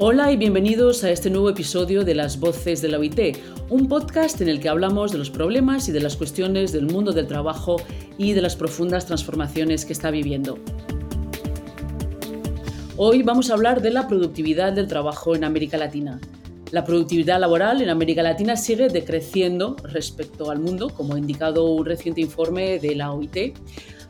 Hola 0.00 0.30
y 0.30 0.36
bienvenidos 0.36 1.02
a 1.02 1.10
este 1.10 1.28
nuevo 1.28 1.50
episodio 1.50 2.04
de 2.04 2.14
Las 2.14 2.38
Voces 2.38 2.80
de 2.80 2.86
la 2.86 3.00
OIT, 3.00 3.36
un 3.68 3.88
podcast 3.88 4.40
en 4.40 4.48
el 4.48 4.60
que 4.60 4.68
hablamos 4.68 5.10
de 5.10 5.18
los 5.18 5.28
problemas 5.28 5.88
y 5.88 5.92
de 5.92 5.98
las 5.98 6.16
cuestiones 6.16 6.70
del 6.70 6.86
mundo 6.86 7.10
del 7.10 7.26
trabajo 7.26 7.82
y 8.16 8.32
de 8.32 8.40
las 8.40 8.54
profundas 8.54 9.06
transformaciones 9.06 9.84
que 9.84 9.92
está 9.92 10.12
viviendo. 10.12 10.60
Hoy 12.96 13.24
vamos 13.24 13.50
a 13.50 13.54
hablar 13.54 13.82
de 13.82 13.90
la 13.90 14.06
productividad 14.06 14.72
del 14.72 14.86
trabajo 14.86 15.34
en 15.34 15.42
América 15.42 15.76
Latina. 15.76 16.20
La 16.70 16.84
productividad 16.84 17.40
laboral 17.40 17.82
en 17.82 17.90
América 17.90 18.22
Latina 18.22 18.54
sigue 18.54 18.86
decreciendo 18.86 19.74
respecto 19.82 20.52
al 20.52 20.60
mundo, 20.60 20.90
como 20.90 21.14
ha 21.14 21.18
indicado 21.18 21.72
un 21.72 21.84
reciente 21.84 22.20
informe 22.20 22.78
de 22.78 22.94
la 22.94 23.10
OIT 23.10 23.56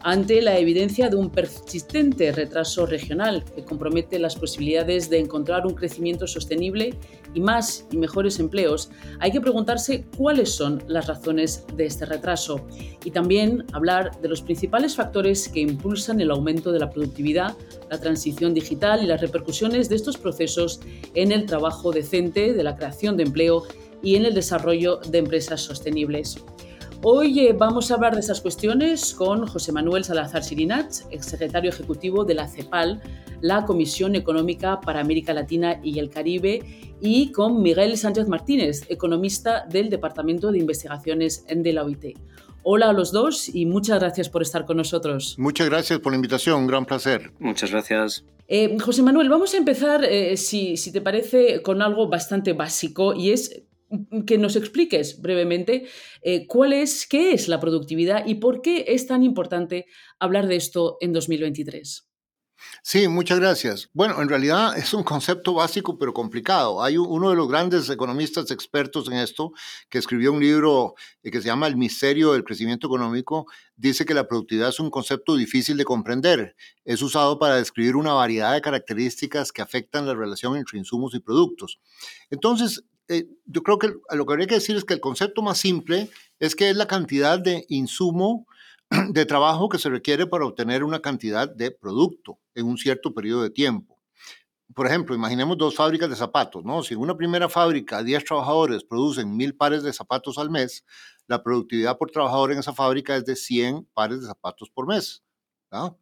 ante 0.03 0.41
la 0.43 0.59
evidencia 0.59 1.09
de 1.09 1.17
un 1.17 1.31
persistente 1.31 2.33
retraso 2.33 2.87
regional 2.87 3.45
que 3.55 3.65
compromete 3.65 4.19
las 4.19 4.37
posibilidades 4.37 5.11
de 5.11 5.19
encontrar 5.19 5.67
un 5.67 5.75
crecimiento 5.75 6.27
sostenible 6.27 6.95
y 7.35 7.41
más 7.41 7.87
y 7.91 7.97
mejores 7.97 8.39
empleos, 8.39 8.91
hay 9.21 9.33
que 9.33 9.41
preguntarse 9.41 10.07
cuáles 10.17 10.51
son 10.51 10.83
las 10.87 11.07
razones 11.07 11.65
de 11.77 11.87
este 11.87 12.07
retraso 12.07 12.67
y 13.05 13.11
también 13.11 13.65
hablar 13.73 14.21
de 14.21 14.29
los 14.29 14.43
principales 14.43 14.97
factores 14.97 15.49
que 15.49 15.61
impulsan 15.61 16.21
el 16.21 16.31
aumento 16.31 16.73
de 16.73 16.81
la 16.81 16.91
productividad, 16.91 17.57
la 17.91 18.01
transición 18.01 18.55
digital 18.55 19.03
y 19.03 19.07
las 19.07 19.21
repercusiones 19.21 19.89
de 19.89 19.97
estos 19.97 20.17
procesos 20.17 20.81
en 21.15 21.33
el 21.33 21.47
trabajo 21.47 21.91
decente, 21.93 22.53
de 22.53 22.63
la 22.63 22.77
creación 22.77 23.17
de 23.17 23.25
empleo 23.25 23.65
y 24.03 24.17
en 24.17 24.25
el 24.25 24.35
desarrollo 24.35 24.99
de 25.09 25.19
empresas 25.19 25.61
sostenibles. 25.61 26.45
Hoy 27.03 27.47
eh, 27.47 27.53
vamos 27.53 27.91
a 27.91 27.95
hablar 27.95 28.15
de 28.15 28.21
esas 28.21 28.41
cuestiones 28.41 29.15
con 29.15 29.47
José 29.47 29.71
Manuel 29.71 30.03
Salazar 30.03 30.43
Sirinach, 30.43 31.03
exsecretario 31.13 31.71
ejecutivo 31.71 32.25
de 32.25 32.35
la 32.35 32.49
CEPAL, 32.49 33.01
la 33.41 33.65
Comisión 33.65 34.17
Económica 34.17 34.81
para 34.81 34.99
América 34.99 35.33
Latina 35.33 35.79
y 35.81 36.01
el 36.01 36.11
Caribe, 36.11 36.61
y 37.01 37.31
con 37.31 37.63
Miguel 37.63 37.97
Sánchez 37.97 38.27
Martínez, 38.27 38.83
economista 38.89 39.65
del 39.71 39.91
Departamento 39.91 40.51
de 40.51 40.59
Investigaciones 40.59 41.45
de 41.49 41.73
la 41.73 41.85
OIT. 41.85 42.19
Hola 42.65 42.91
a 42.91 42.93
los 42.93 43.13
dos 43.13 43.49
y 43.55 43.65
muchas 43.65 44.01
gracias 44.01 44.29
por 44.29 44.43
estar 44.43 44.67
con 44.67 44.77
nosotros. 44.77 45.37
Muchas 45.39 45.69
gracias 45.69 46.01
por 46.01 46.11
la 46.11 46.17
invitación, 46.17 46.63
un 46.63 46.67
gran 46.67 46.85
placer. 46.85 47.31
Muchas 47.39 47.71
gracias. 47.71 48.25
Eh, 48.49 48.77
José 48.81 49.05
Manuel, 49.05 49.29
vamos 49.29 49.55
a 49.55 49.57
empezar, 49.57 50.05
eh, 50.05 50.37
si, 50.37 50.77
si, 50.77 50.91
te 50.91 51.01
parece, 51.01 51.63
con 51.63 51.81
algo 51.81 52.09
bastante 52.09 52.55
básico 52.55 53.15
y 53.15 53.31
es 53.31 53.63
que 54.27 54.39
nos 54.39 54.57
expliques 54.57 55.21
brevemente 55.21 55.87
eh, 56.23 56.47
cuál 56.47 56.73
es, 56.73 57.07
qué 57.07 57.33
es 57.33 57.49
la 57.49 57.61
productividad 57.61 58.27
y 58.27 58.37
por 58.37 58.63
qué 58.63 58.85
es 58.89 59.07
tan 59.07 59.23
importante 59.23 59.87
hablar 60.19 60.47
de 60.47 60.57
esto 60.57 60.99
en 61.01 61.13
2023. 61.13 62.09
Sí, 62.83 63.07
muchas 63.09 63.39
gracias. 63.39 63.89
Bueno, 63.93 64.21
en 64.21 64.29
realidad 64.29 64.77
es 64.77 64.93
un 64.93 65.05
concepto 65.05 65.55
básico 65.55 65.99
pero 65.99 66.13
complicado. 66.13 66.83
Hay 66.83 66.97
uno 66.97 67.31
de 67.31 67.37
los 67.37 67.49
grandes 67.49 67.89
economistas 67.89 68.51
expertos 68.51 69.07
en 69.09 69.15
esto 69.15 69.53
que 69.89 69.99
escribió 69.99 70.33
un 70.33 70.41
libro 70.41 70.95
eh, 71.23 71.31
que 71.31 71.41
se 71.41 71.47
llama 71.47 71.67
El 71.67 71.77
misterio 71.77 72.33
del 72.33 72.45
crecimiento 72.45 72.87
económico. 72.87 73.47
Dice 73.77 74.05
que 74.05 74.15
la 74.15 74.27
productividad 74.27 74.71
es 74.71 74.81
un 74.81 74.91
concepto 74.91 75.37
difícil 75.37 75.77
de 75.77 75.85
comprender. 75.85 76.57
Es 76.85 77.03
usado 77.03 77.39
para 77.39 77.57
describir 77.57 77.97
una 77.97 78.13
variedad 78.13 78.53
de 78.53 78.61
características 78.61 79.53
que 79.53 79.63
afectan 79.63 80.07
la 80.07 80.15
relación 80.15 80.57
entre 80.57 80.79
insumos 80.79 81.15
y 81.15 81.21
productos. 81.21 81.79
Entonces, 82.31 82.83
eh, 83.09 83.27
yo 83.47 83.63
creo 83.63 83.79
que 83.79 83.95
lo 84.13 84.27
que 84.27 84.33
habría 84.33 84.47
que 84.47 84.57
decir 84.57 84.77
es 84.77 84.85
que 84.85 84.95
el 84.95 85.01
concepto 85.01 85.43
más 85.43 85.59
simple 85.59 86.11
es 86.39 86.55
que 86.55 86.71
es 86.71 86.77
la 86.77 86.87
cantidad 86.87 87.39
de 87.39 87.65
insumo 87.69 88.47
de 89.11 89.27
trabajo 89.27 89.69
que 89.69 89.79
se 89.79 89.89
requiere 89.89 90.27
para 90.27 90.45
obtener 90.45 90.85
una 90.85 91.01
cantidad 91.01 91.49
de 91.49 91.71
producto 91.71 92.39
en 92.55 92.67
un 92.67 92.77
cierto 92.77 93.15
periodo 93.15 93.43
de 93.43 93.51
tiempo. 93.51 93.99
Por 94.75 94.87
ejemplo, 94.87 95.15
imaginemos 95.15 95.57
dos 95.57 95.75
fábricas 95.75 96.11
de 96.11 96.17
zapatos, 96.17 96.63
¿no? 96.65 96.83
Si 96.83 96.93
en 96.95 97.01
una 97.01 97.17
primera 97.17 97.49
fábrica 97.49 98.03
10 98.03 98.25
trabajadores 98.25 98.85
producen 98.85 99.35
mil 99.35 99.55
pares 99.57 99.83
de 99.83 99.93
zapatos 99.93 100.37
al 100.37 100.51
mes, 100.51 100.85
la 101.27 101.43
productividad 101.43 101.97
por 101.97 102.11
trabajador 102.11 102.53
en 102.53 102.59
esa 102.59 102.75
fábrica 102.75 103.17
es 103.17 103.25
de 103.25 103.35
100 103.35 103.89
pares 103.95 104.21
de 104.21 104.27
zapatos 104.27 104.69
por 104.71 104.87
mes. 104.87 105.23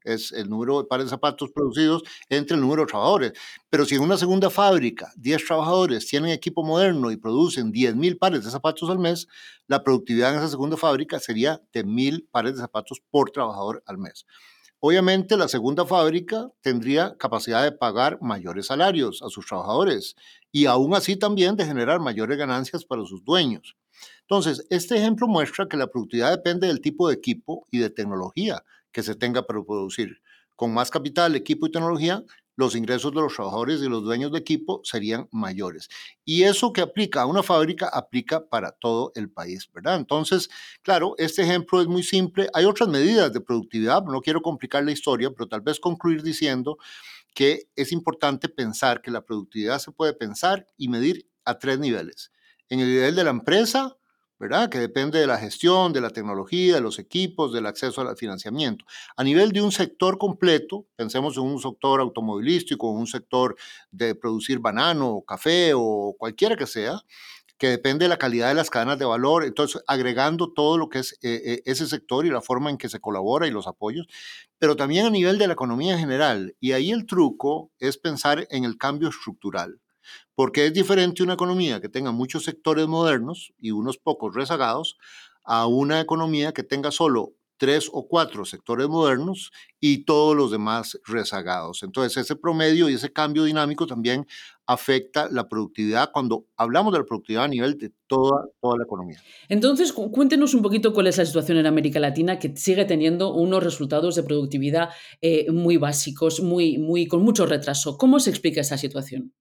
Es 0.04 0.32
el 0.32 0.48
número 0.48 0.78
de 0.78 0.88
pares 0.88 1.06
de 1.06 1.10
zapatos 1.10 1.50
producidos 1.50 2.02
entre 2.28 2.54
el 2.54 2.60
número 2.60 2.82
de 2.82 2.86
trabajadores. 2.86 3.32
Pero 3.68 3.84
si 3.84 3.96
en 3.96 4.02
una 4.02 4.16
segunda 4.16 4.48
fábrica 4.48 5.12
10 5.16 5.44
trabajadores 5.44 6.06
tienen 6.06 6.30
equipo 6.30 6.62
moderno 6.62 7.10
y 7.10 7.16
producen 7.16 7.72
10.000 7.72 8.18
pares 8.18 8.44
de 8.44 8.50
zapatos 8.50 8.88
al 8.90 8.98
mes, 8.98 9.26
la 9.66 9.82
productividad 9.82 10.32
en 10.32 10.38
esa 10.38 10.48
segunda 10.48 10.76
fábrica 10.76 11.18
sería 11.18 11.60
de 11.72 11.84
1.000 11.84 12.28
pares 12.30 12.54
de 12.54 12.60
zapatos 12.60 13.02
por 13.10 13.30
trabajador 13.30 13.82
al 13.86 13.98
mes. 13.98 14.24
Obviamente 14.78 15.36
la 15.36 15.48
segunda 15.48 15.84
fábrica 15.84 16.48
tendría 16.60 17.16
capacidad 17.16 17.64
de 17.64 17.72
pagar 17.72 18.18
mayores 18.20 18.66
salarios 18.66 19.22
a 19.22 19.30
sus 19.30 19.46
trabajadores 19.46 20.14
y 20.52 20.66
aún 20.66 20.94
así 20.94 21.16
también 21.16 21.56
de 21.56 21.64
generar 21.64 21.98
mayores 21.98 22.38
ganancias 22.38 22.84
para 22.84 23.04
sus 23.04 23.24
dueños. 23.24 23.76
Entonces, 24.20 24.66
este 24.70 24.96
ejemplo 24.96 25.26
muestra 25.26 25.66
que 25.66 25.76
la 25.76 25.86
productividad 25.86 26.30
depende 26.30 26.66
del 26.66 26.80
tipo 26.80 27.08
de 27.08 27.14
equipo 27.14 27.66
y 27.70 27.78
de 27.78 27.90
tecnología 27.90 28.62
que 28.96 29.02
se 29.02 29.14
tenga 29.14 29.46
para 29.46 29.62
producir. 29.62 30.22
Con 30.54 30.72
más 30.72 30.90
capital, 30.90 31.36
equipo 31.36 31.66
y 31.66 31.70
tecnología, 31.70 32.24
los 32.54 32.74
ingresos 32.74 33.12
de 33.12 33.20
los 33.20 33.34
trabajadores 33.34 33.82
y 33.82 33.90
los 33.90 34.02
dueños 34.02 34.32
de 34.32 34.38
equipo 34.38 34.80
serían 34.84 35.28
mayores. 35.30 35.90
Y 36.24 36.44
eso 36.44 36.72
que 36.72 36.80
aplica 36.80 37.20
a 37.20 37.26
una 37.26 37.42
fábrica 37.42 37.90
aplica 37.92 38.48
para 38.48 38.72
todo 38.72 39.12
el 39.14 39.30
país, 39.30 39.68
¿verdad? 39.70 39.96
Entonces, 39.96 40.48
claro, 40.80 41.14
este 41.18 41.42
ejemplo 41.42 41.82
es 41.82 41.88
muy 41.88 42.02
simple. 42.02 42.48
Hay 42.54 42.64
otras 42.64 42.88
medidas 42.88 43.34
de 43.34 43.42
productividad, 43.42 44.02
no 44.04 44.22
quiero 44.22 44.40
complicar 44.40 44.82
la 44.82 44.92
historia, 44.92 45.30
pero 45.30 45.46
tal 45.46 45.60
vez 45.60 45.78
concluir 45.78 46.22
diciendo 46.22 46.78
que 47.34 47.68
es 47.76 47.92
importante 47.92 48.48
pensar 48.48 49.02
que 49.02 49.10
la 49.10 49.26
productividad 49.26 49.78
se 49.78 49.92
puede 49.92 50.14
pensar 50.14 50.66
y 50.78 50.88
medir 50.88 51.28
a 51.44 51.58
tres 51.58 51.78
niveles. 51.78 52.32
En 52.70 52.80
el 52.80 52.86
nivel 52.86 53.14
de 53.14 53.24
la 53.24 53.30
empresa, 53.30 53.94
¿verdad? 54.38 54.68
Que 54.68 54.78
depende 54.78 55.18
de 55.18 55.26
la 55.26 55.38
gestión, 55.38 55.92
de 55.92 56.00
la 56.00 56.10
tecnología, 56.10 56.74
de 56.74 56.80
los 56.80 56.98
equipos, 56.98 57.52
del 57.52 57.66
acceso 57.66 58.00
al 58.00 58.16
financiamiento. 58.16 58.84
A 59.16 59.24
nivel 59.24 59.52
de 59.52 59.62
un 59.62 59.72
sector 59.72 60.18
completo, 60.18 60.86
pensemos 60.96 61.36
en 61.36 61.44
un 61.44 61.60
sector 61.60 62.00
automovilístico, 62.00 62.90
un 62.90 63.06
sector 63.06 63.56
de 63.90 64.14
producir 64.14 64.58
banano, 64.58 65.22
café 65.26 65.72
o 65.74 66.14
cualquiera 66.18 66.56
que 66.56 66.66
sea, 66.66 67.00
que 67.58 67.68
depende 67.68 68.04
de 68.04 68.10
la 68.10 68.18
calidad 68.18 68.48
de 68.48 68.54
las 68.54 68.68
cadenas 68.70 68.98
de 68.98 69.06
valor, 69.06 69.44
entonces 69.44 69.82
agregando 69.86 70.52
todo 70.52 70.76
lo 70.76 70.88
que 70.88 70.98
es 70.98 71.12
eh, 71.22 71.40
eh, 71.44 71.62
ese 71.64 71.86
sector 71.86 72.26
y 72.26 72.30
la 72.30 72.42
forma 72.42 72.70
en 72.70 72.76
que 72.76 72.88
se 72.88 73.00
colabora 73.00 73.46
y 73.46 73.50
los 73.50 73.66
apoyos, 73.66 74.06
pero 74.58 74.76
también 74.76 75.06
a 75.06 75.10
nivel 75.10 75.38
de 75.38 75.46
la 75.46 75.54
economía 75.54 75.94
en 75.94 76.00
general. 76.00 76.54
Y 76.60 76.72
ahí 76.72 76.90
el 76.90 77.06
truco 77.06 77.70
es 77.78 77.96
pensar 77.96 78.46
en 78.50 78.64
el 78.64 78.76
cambio 78.76 79.08
estructural 79.08 79.80
porque 80.34 80.66
es 80.66 80.72
diferente 80.72 81.22
una 81.22 81.34
economía 81.34 81.80
que 81.80 81.88
tenga 81.88 82.12
muchos 82.12 82.44
sectores 82.44 82.86
modernos 82.86 83.52
y 83.58 83.70
unos 83.70 83.98
pocos 83.98 84.34
rezagados 84.34 84.96
a 85.44 85.66
una 85.66 86.00
economía 86.00 86.52
que 86.52 86.62
tenga 86.62 86.90
solo 86.90 87.34
tres 87.56 87.88
o 87.92 88.06
cuatro 88.06 88.44
sectores 88.44 88.88
modernos 88.88 89.50
y 89.80 90.04
todos 90.04 90.36
los 90.36 90.50
demás 90.50 90.98
rezagados. 91.06 91.82
Entonces, 91.82 92.16
ese 92.16 92.36
promedio 92.36 92.88
y 92.88 92.94
ese 92.94 93.12
cambio 93.12 93.44
dinámico 93.44 93.86
también 93.86 94.26
afecta 94.66 95.28
la 95.30 95.48
productividad 95.48 96.10
cuando 96.12 96.46
hablamos 96.56 96.92
de 96.92 96.98
la 96.98 97.04
productividad 97.04 97.44
a 97.44 97.48
nivel 97.48 97.78
de 97.78 97.92
toda, 98.06 98.46
toda 98.60 98.76
la 98.78 98.84
economía. 98.84 99.22
Entonces, 99.48 99.92
cuéntenos 99.92 100.54
un 100.54 100.62
poquito 100.62 100.92
cuál 100.92 101.06
es 101.06 101.18
la 101.18 101.24
situación 101.24 101.58
en 101.58 101.66
América 101.66 102.00
Latina 102.00 102.38
que 102.38 102.56
sigue 102.56 102.84
teniendo 102.84 103.32
unos 103.32 103.62
resultados 103.62 104.16
de 104.16 104.24
productividad 104.24 104.90
eh, 105.20 105.50
muy 105.50 105.76
básicos, 105.76 106.40
muy, 106.40 106.78
muy, 106.78 107.06
con 107.06 107.22
mucho 107.22 107.46
retraso. 107.46 107.96
¿Cómo 107.96 108.18
se 108.20 108.30
explica 108.30 108.60
esa 108.60 108.76
situación? 108.76 109.32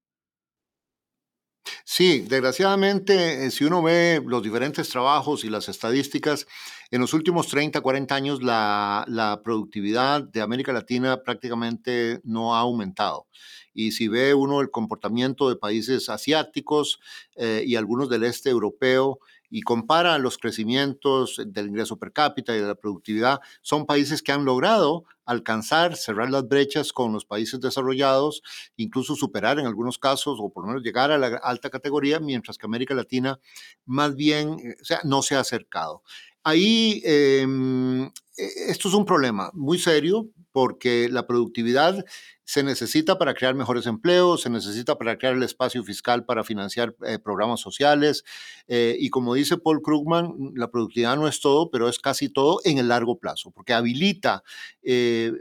Sí, 1.84 2.26
desgraciadamente, 2.28 3.46
eh, 3.46 3.52
si 3.52 3.64
uno 3.64 3.82
ve 3.82 4.22
los 4.26 4.44
diferentes 4.44 4.90
trabajos 4.90 5.44
y 5.44 5.50
las 5.50 5.68
estadísticas, 5.70 6.46
en 6.92 7.02
los 7.02 7.14
últimos 7.14 7.48
30, 7.48 7.82
40 7.82 8.16
años 8.16 8.44
la, 8.44 9.42
productividad 9.44 10.24
de 10.24 10.42
América 10.42 10.74
Latina 10.74 11.24
prácticamente 11.24 12.22
no 12.24 12.56
ha 12.56 12.60
aumentado. 12.60 13.28
Y 13.74 13.92
si 13.92 14.08
ve 14.08 14.34
uno 14.34 14.62
el 14.62 14.72
comportamiento 14.72 15.50
de 15.50 15.58
países 15.58 16.08
asiáticos 16.10 17.00
eh, 17.36 17.64
y 17.66 17.76
algunos 17.76 18.10
del 18.10 18.24
este 18.24 18.50
europeo, 18.50 19.20
y 19.50 19.62
compara 19.62 20.18
los 20.18 20.38
crecimientos 20.38 21.42
del 21.46 21.68
ingreso 21.68 21.98
per 21.98 22.12
cápita 22.12 22.56
y 22.56 22.60
de 22.60 22.68
la 22.68 22.76
productividad, 22.76 23.40
son 23.62 23.86
países 23.86 24.22
que 24.22 24.32
han 24.32 24.46
logrado 24.46 25.06
alcanzar, 25.26 25.96
cerrar 25.96 26.30
las 26.30 26.48
brechas 26.48 26.94
con 26.94 27.12
los 27.14 27.26
países 27.26 27.60
desarrollados, 27.60 28.44
incluso 28.78 29.16
superar 29.16 29.60
en 29.60 29.66
algunos 29.66 29.98
casos 29.98 30.38
o 30.40 30.50
por 30.50 30.64
lo 30.64 30.70
menos 30.70 30.84
llegar 30.84 31.12
a 31.12 31.18
la 31.18 31.28
alta 31.38 31.70
categoría, 31.70 32.20
mientras 32.20 32.58
que 32.58 32.66
América 32.66 32.94
Latina 32.94 33.40
más 33.86 34.16
bien 34.16 34.58
eh, 34.60 34.76
no 35.04 35.22
se 35.22 35.36
ha 35.36 35.40
acercado. 35.40 36.04
Ahí 36.46 37.02
em, 37.04 38.06
e, 38.06 38.12
esto 38.70 38.88
es 38.88 38.94
un 38.94 39.04
problema 39.04 39.50
muy 39.54 39.80
serio 39.80 40.30
porque 40.52 41.10
la 41.10 41.26
productividad 41.26 42.06
se 42.44 42.62
necesita 42.62 43.18
para 43.18 43.34
crear 43.34 43.56
mejores 43.56 43.88
empleos, 43.88 44.44
se 44.44 44.52
necesita 44.52 44.96
para 44.96 45.18
crear 45.18 45.34
el 45.34 45.42
espacio 45.42 45.84
fiscal 45.84 46.24
para 46.24 46.44
financiar 46.44 46.96
eh, 47.04 47.18
programas 47.18 47.60
sociales. 47.62 48.24
Eh, 48.68 48.96
y 49.00 49.10
como 49.10 49.34
dice 49.34 49.58
Paul 49.58 49.82
Krugman, 49.82 50.54
la 50.56 50.70
productividad 50.70 51.16
no 51.16 51.28
es 51.28 51.42
todo, 51.42 51.72
pero 51.72 51.90
es 51.90 51.98
casi 51.98 52.30
todo 52.30 52.60
en 52.64 52.78
el 52.78 52.90
largo 52.90 53.18
plazo, 53.18 53.50
porque 53.50 53.74
habilita 53.74 54.44
eh, 54.84 55.34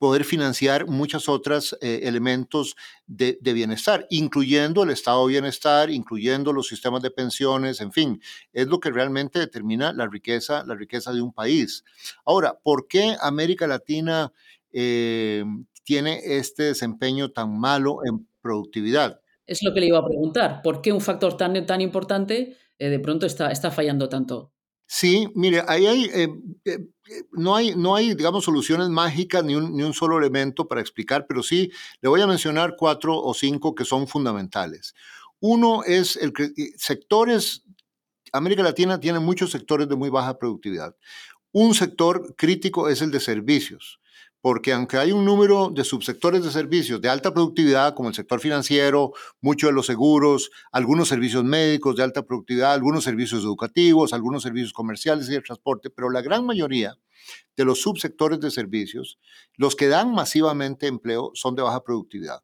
poder 0.00 0.24
financiar 0.24 0.86
muchos 0.86 1.28
otros 1.28 1.76
eh, 1.82 2.00
elementos 2.04 2.74
de, 3.06 3.36
bienestar, 3.42 4.06
incluyendo 4.08 4.82
el 4.82 4.88
estado 4.88 5.26
de 5.26 5.32
bienestar, 5.34 5.90
incluyendo 5.90 6.54
los 6.54 6.68
sistemas 6.68 7.02
de 7.02 7.10
pensiones, 7.10 7.82
en 7.82 7.92
fin, 7.92 8.22
es 8.54 8.66
lo 8.66 8.80
que 8.80 8.90
realmente 8.90 9.38
determina 9.38 9.92
la 9.92 10.06
riqueza, 10.06 10.64
la 10.64 10.74
riqueza 10.74 11.12
de 11.12 11.20
un 11.20 11.34
país. 11.34 11.84
Ahora, 12.24 12.58
¿por 12.62 12.88
qué 12.88 13.14
América 13.20 13.66
Latina 13.66 14.32
eh, 14.72 15.44
tiene 15.84 16.20
este 16.24 16.62
desempeño 16.62 17.32
tan 17.32 17.60
malo 17.60 17.98
en 18.06 18.26
productividad? 18.40 19.20
Es 19.46 19.62
lo 19.62 19.74
que 19.74 19.80
le 19.80 19.88
iba 19.88 19.98
a 19.98 20.06
preguntar. 20.06 20.62
¿Por 20.62 20.80
qué 20.80 20.94
un 20.94 21.02
factor 21.02 21.36
tan, 21.36 21.66
tan 21.66 21.82
importante 21.82 22.56
eh, 22.78 22.88
de 22.88 23.00
pronto 23.00 23.26
está, 23.26 23.50
está 23.50 23.70
fallando 23.70 24.08
tanto? 24.08 24.50
Sí, 24.92 25.28
mire, 25.36 25.62
ahí 25.68 25.86
hay, 25.86 26.04
eh, 26.06 26.28
eh, 26.64 26.78
no 27.30 27.54
hay, 27.54 27.76
no 27.76 27.94
hay, 27.94 28.12
digamos, 28.14 28.44
soluciones 28.44 28.88
mágicas 28.88 29.44
ni 29.44 29.54
un, 29.54 29.76
ni 29.76 29.84
un 29.84 29.94
solo 29.94 30.18
elemento 30.18 30.66
para 30.66 30.80
explicar, 30.80 31.26
pero 31.28 31.44
sí 31.44 31.70
le 32.00 32.08
voy 32.08 32.20
a 32.22 32.26
mencionar 32.26 32.74
cuatro 32.76 33.16
o 33.16 33.32
cinco 33.32 33.72
que 33.76 33.84
son 33.84 34.08
fundamentales. 34.08 34.96
Uno 35.38 35.84
es 35.84 36.16
el 36.16 36.32
sectores, 36.76 37.62
América 38.32 38.64
Latina 38.64 38.98
tiene 38.98 39.20
muchos 39.20 39.52
sectores 39.52 39.88
de 39.88 39.94
muy 39.94 40.10
baja 40.10 40.36
productividad. 40.36 40.96
Un 41.52 41.72
sector 41.74 42.34
crítico 42.34 42.88
es 42.88 43.00
el 43.00 43.12
de 43.12 43.20
servicios 43.20 43.99
porque 44.40 44.72
aunque 44.72 44.96
hay 44.96 45.12
un 45.12 45.24
número 45.24 45.70
de 45.70 45.84
subsectores 45.84 46.42
de 46.42 46.50
servicios 46.50 47.00
de 47.00 47.08
alta 47.08 47.32
productividad, 47.32 47.94
como 47.94 48.08
el 48.08 48.14
sector 48.14 48.40
financiero, 48.40 49.12
muchos 49.40 49.68
de 49.68 49.74
los 49.74 49.86
seguros, 49.86 50.50
algunos 50.72 51.08
servicios 51.08 51.44
médicos 51.44 51.96
de 51.96 52.02
alta 52.02 52.22
productividad, 52.22 52.72
algunos 52.72 53.04
servicios 53.04 53.42
educativos, 53.42 54.12
algunos 54.12 54.42
servicios 54.42 54.72
comerciales 54.72 55.28
y 55.28 55.32
de 55.32 55.42
transporte, 55.42 55.90
pero 55.90 56.10
la 56.10 56.22
gran 56.22 56.46
mayoría 56.46 56.96
de 57.56 57.64
los 57.64 57.82
subsectores 57.82 58.40
de 58.40 58.50
servicios, 58.50 59.18
los 59.56 59.76
que 59.76 59.88
dan 59.88 60.12
masivamente 60.12 60.86
empleo, 60.86 61.32
son 61.34 61.54
de 61.54 61.62
baja 61.62 61.82
productividad. 61.84 62.42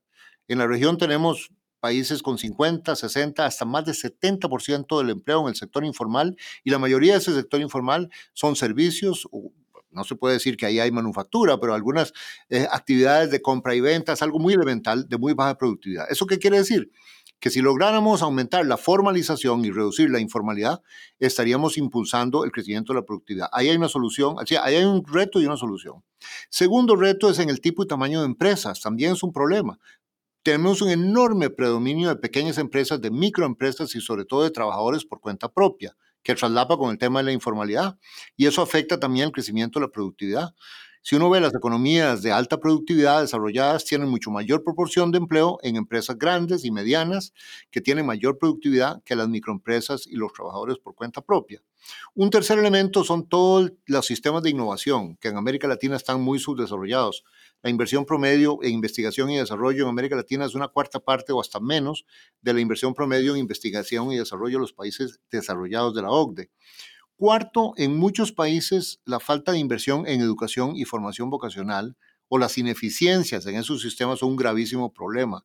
En 0.48 0.58
la 0.58 0.66
región 0.66 0.98
tenemos 0.98 1.50
países 1.80 2.22
con 2.22 2.36
50, 2.36 2.96
60, 2.96 3.46
hasta 3.46 3.64
más 3.64 3.84
de 3.84 3.92
70% 3.92 4.98
del 4.98 5.10
empleo 5.10 5.42
en 5.42 5.48
el 5.48 5.56
sector 5.56 5.84
informal 5.84 6.36
y 6.64 6.70
la 6.70 6.78
mayoría 6.78 7.12
de 7.12 7.18
ese 7.18 7.34
sector 7.34 7.60
informal 7.60 8.10
son 8.32 8.56
servicios 8.56 9.28
no 9.90 10.04
se 10.04 10.16
puede 10.16 10.34
decir 10.34 10.56
que 10.56 10.66
ahí 10.66 10.78
hay 10.78 10.90
manufactura, 10.90 11.58
pero 11.58 11.74
algunas 11.74 12.12
eh, 12.48 12.66
actividades 12.70 13.30
de 13.30 13.40
compra 13.40 13.74
y 13.74 13.80
venta 13.80 14.12
es 14.12 14.22
algo 14.22 14.38
muy 14.38 14.54
elemental 14.54 15.08
de 15.08 15.18
muy 15.18 15.32
baja 15.32 15.56
productividad. 15.56 16.06
¿Eso 16.10 16.26
qué 16.26 16.38
quiere 16.38 16.58
decir? 16.58 16.90
Que 17.38 17.50
si 17.50 17.60
lográramos 17.60 18.22
aumentar 18.22 18.64
la 18.66 18.76
formalización 18.76 19.64
y 19.64 19.70
reducir 19.70 20.10
la 20.10 20.20
informalidad, 20.20 20.82
estaríamos 21.18 21.76
impulsando 21.76 22.44
el 22.44 22.52
crecimiento 22.52 22.92
de 22.92 23.00
la 23.00 23.06
productividad. 23.06 23.48
Ahí 23.52 23.68
hay 23.68 23.76
una 23.76 23.88
solución, 23.88 24.36
ahí 24.38 24.74
hay 24.74 24.84
un 24.84 25.04
reto 25.04 25.40
y 25.40 25.46
una 25.46 25.56
solución. 25.56 26.02
Segundo 26.48 26.96
reto 26.96 27.28
es 27.30 27.38
en 27.38 27.50
el 27.50 27.60
tipo 27.60 27.82
y 27.82 27.86
tamaño 27.86 28.20
de 28.20 28.26
empresas, 28.26 28.80
también 28.80 29.12
es 29.12 29.22
un 29.22 29.32
problema 29.32 29.78
tenemos 30.42 30.80
un 30.80 30.90
enorme 30.90 31.50
predominio 31.50 32.08
de 32.08 32.14
pequeñas 32.14 32.56
empresas, 32.58 33.00
de 33.00 33.10
microempresas 33.10 33.92
y 33.96 34.00
sobre 34.00 34.24
todo 34.24 34.44
de 34.44 34.52
trabajadores 34.52 35.04
por 35.04 35.20
cuenta 35.20 35.48
propia 35.48 35.96
que 36.26 36.34
traslapa 36.34 36.76
con 36.76 36.90
el 36.90 36.98
tema 36.98 37.20
de 37.20 37.26
la 37.26 37.32
informalidad. 37.32 37.98
Y 38.36 38.46
eso 38.46 38.60
afecta 38.60 38.98
también 38.98 39.26
el 39.26 39.32
crecimiento 39.32 39.78
de 39.78 39.86
la 39.86 39.92
productividad. 39.92 40.54
Si 41.08 41.14
uno 41.14 41.30
ve 41.30 41.38
las 41.38 41.54
economías 41.54 42.20
de 42.22 42.32
alta 42.32 42.58
productividad 42.58 43.20
desarrolladas, 43.20 43.84
tienen 43.84 44.08
mucho 44.08 44.32
mayor 44.32 44.64
proporción 44.64 45.12
de 45.12 45.18
empleo 45.18 45.56
en 45.62 45.76
empresas 45.76 46.18
grandes 46.18 46.64
y 46.64 46.72
medianas 46.72 47.32
que 47.70 47.80
tienen 47.80 48.06
mayor 48.06 48.38
productividad 48.38 49.00
que 49.04 49.14
las 49.14 49.28
microempresas 49.28 50.08
y 50.08 50.16
los 50.16 50.32
trabajadores 50.32 50.78
por 50.78 50.96
cuenta 50.96 51.20
propia. 51.20 51.62
Un 52.16 52.30
tercer 52.30 52.58
elemento 52.58 53.04
son 53.04 53.28
todos 53.28 53.72
los 53.86 54.04
sistemas 54.04 54.42
de 54.42 54.50
innovación, 54.50 55.16
que 55.18 55.28
en 55.28 55.36
América 55.36 55.68
Latina 55.68 55.94
están 55.94 56.20
muy 56.20 56.40
subdesarrollados. 56.40 57.22
La 57.62 57.70
inversión 57.70 58.04
promedio 58.04 58.58
en 58.64 58.72
investigación 58.72 59.30
y 59.30 59.36
desarrollo 59.36 59.84
en 59.84 59.90
América 59.90 60.16
Latina 60.16 60.44
es 60.44 60.56
una 60.56 60.66
cuarta 60.66 60.98
parte 60.98 61.32
o 61.32 61.40
hasta 61.40 61.60
menos 61.60 62.04
de 62.42 62.52
la 62.52 62.60
inversión 62.60 62.94
promedio 62.94 63.34
en 63.34 63.38
investigación 63.42 64.10
y 64.10 64.16
desarrollo 64.16 64.56
de 64.56 64.62
los 64.62 64.72
países 64.72 65.20
desarrollados 65.30 65.94
de 65.94 66.02
la 66.02 66.10
OCDE. 66.10 66.50
Cuarto, 67.18 67.72
en 67.78 67.96
muchos 67.96 68.30
países 68.32 69.00
la 69.06 69.20
falta 69.20 69.52
de 69.52 69.58
inversión 69.58 70.06
en 70.06 70.20
educación 70.20 70.76
y 70.76 70.84
formación 70.84 71.30
vocacional 71.30 71.96
o 72.28 72.38
las 72.38 72.58
ineficiencias 72.58 73.46
en 73.46 73.56
esos 73.56 73.80
sistemas 73.80 74.18
son 74.18 74.30
un 74.30 74.36
gravísimo 74.36 74.92
problema. 74.92 75.42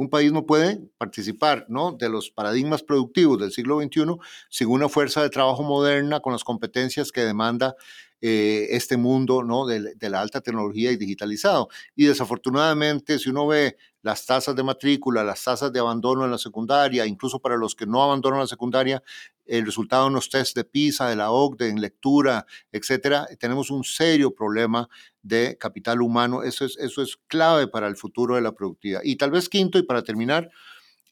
Un 0.00 0.08
país 0.08 0.32
no 0.32 0.46
puede 0.46 0.80
participar 0.96 1.66
¿no? 1.68 1.92
de 1.92 2.08
los 2.08 2.30
paradigmas 2.30 2.82
productivos 2.82 3.38
del 3.38 3.52
siglo 3.52 3.78
XXI 3.82 4.16
sin 4.48 4.68
una 4.68 4.88
fuerza 4.88 5.20
de 5.22 5.28
trabajo 5.28 5.62
moderna 5.62 6.20
con 6.20 6.32
las 6.32 6.42
competencias 6.42 7.12
que 7.12 7.20
demanda 7.20 7.76
eh, 8.22 8.68
este 8.70 8.96
mundo 8.96 9.42
¿no? 9.42 9.66
de, 9.66 9.94
la 10.08 10.22
alta 10.22 10.40
tecnología 10.40 10.90
y 10.90 10.96
digitalizado. 10.96 11.68
Y 11.94 12.06
desafortunadamente, 12.06 13.18
si 13.18 13.28
uno 13.28 13.46
ve 13.46 13.76
las 14.00 14.24
tasas 14.24 14.56
de 14.56 14.62
matrícula, 14.62 15.22
las 15.22 15.44
tasas 15.44 15.70
de 15.70 15.80
abandono 15.80 16.24
en 16.24 16.30
la 16.30 16.38
secundaria, 16.38 17.04
incluso 17.04 17.38
para 17.38 17.58
los 17.58 17.74
que 17.74 17.84
no 17.84 18.02
abandonan 18.02 18.40
la 18.40 18.46
secundaria, 18.46 19.02
el 19.44 19.66
resultado 19.66 20.06
en 20.06 20.14
los 20.14 20.30
test 20.30 20.56
de 20.56 20.64
PISA, 20.64 21.10
de 21.10 21.16
la 21.16 21.30
OCDE, 21.30 21.68
en 21.68 21.78
lectura, 21.82 22.46
etcétera, 22.72 23.26
tenemos 23.38 23.70
un 23.70 23.84
serio 23.84 24.34
problema 24.34 24.88
de 25.22 25.56
capital 25.58 26.02
humano. 26.02 26.42
Eso 26.42 26.64
es, 26.64 26.76
eso 26.78 27.02
es 27.02 27.16
clave 27.28 27.68
para 27.68 27.88
el 27.88 27.96
futuro 27.96 28.36
de 28.36 28.42
la 28.42 28.52
productividad. 28.52 29.00
Y 29.04 29.16
tal 29.16 29.30
vez 29.30 29.48
quinto, 29.48 29.78
y 29.78 29.82
para 29.82 30.02
terminar, 30.02 30.50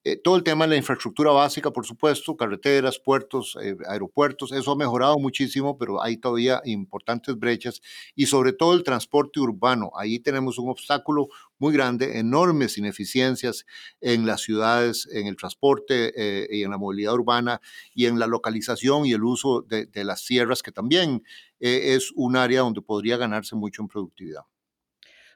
eh, 0.09 0.17
todo 0.17 0.37
el 0.37 0.43
tema 0.43 0.65
de 0.65 0.71
la 0.71 0.77
infraestructura 0.77 1.33
básica, 1.33 1.71
por 1.71 1.85
supuesto, 1.85 2.35
carreteras, 2.35 2.99
puertos, 2.99 3.59
eh, 3.61 3.77
aeropuertos, 3.87 4.53
eso 4.53 4.73
ha 4.73 4.77
mejorado 4.77 5.19
muchísimo, 5.19 5.77
pero 5.77 6.03
hay 6.03 6.17
todavía 6.17 6.63
importantes 6.65 7.39
brechas 7.39 7.83
y 8.15 8.25
sobre 8.25 8.55
todo 8.55 8.73
el 8.73 8.85
transporte 8.85 9.39
urbano. 9.39 9.91
Ahí 9.97 10.19
tenemos 10.19 10.59
un 10.59 10.71
obstáculo 10.71 11.29
muy 11.59 11.75
grande, 11.75 12.19
enormes 12.19 12.79
ineficiencias 12.79 13.67
en 14.01 14.25
las 14.25 14.41
ciudades, 14.41 15.07
en 15.13 15.27
el 15.27 15.37
transporte 15.37 16.13
eh, 16.17 16.49
y 16.51 16.63
en 16.63 16.71
la 16.71 16.79
movilidad 16.79 17.13
urbana 17.13 17.61
y 17.95 18.07
en 18.07 18.19
la 18.19 18.27
localización 18.27 19.05
y 19.05 19.13
el 19.13 19.25
uso 19.25 19.61
de, 19.61 19.85
de 19.85 20.05
las 20.05 20.25
sierras, 20.25 20.63
que 20.63 20.73
también 20.73 21.23
es 21.61 22.13
un 22.15 22.37
área 22.37 22.61
donde 22.61 22.81
podría 22.81 23.17
ganarse 23.17 23.57
mucho 23.57 23.83
en 23.83 23.89
productividad. 23.89 24.43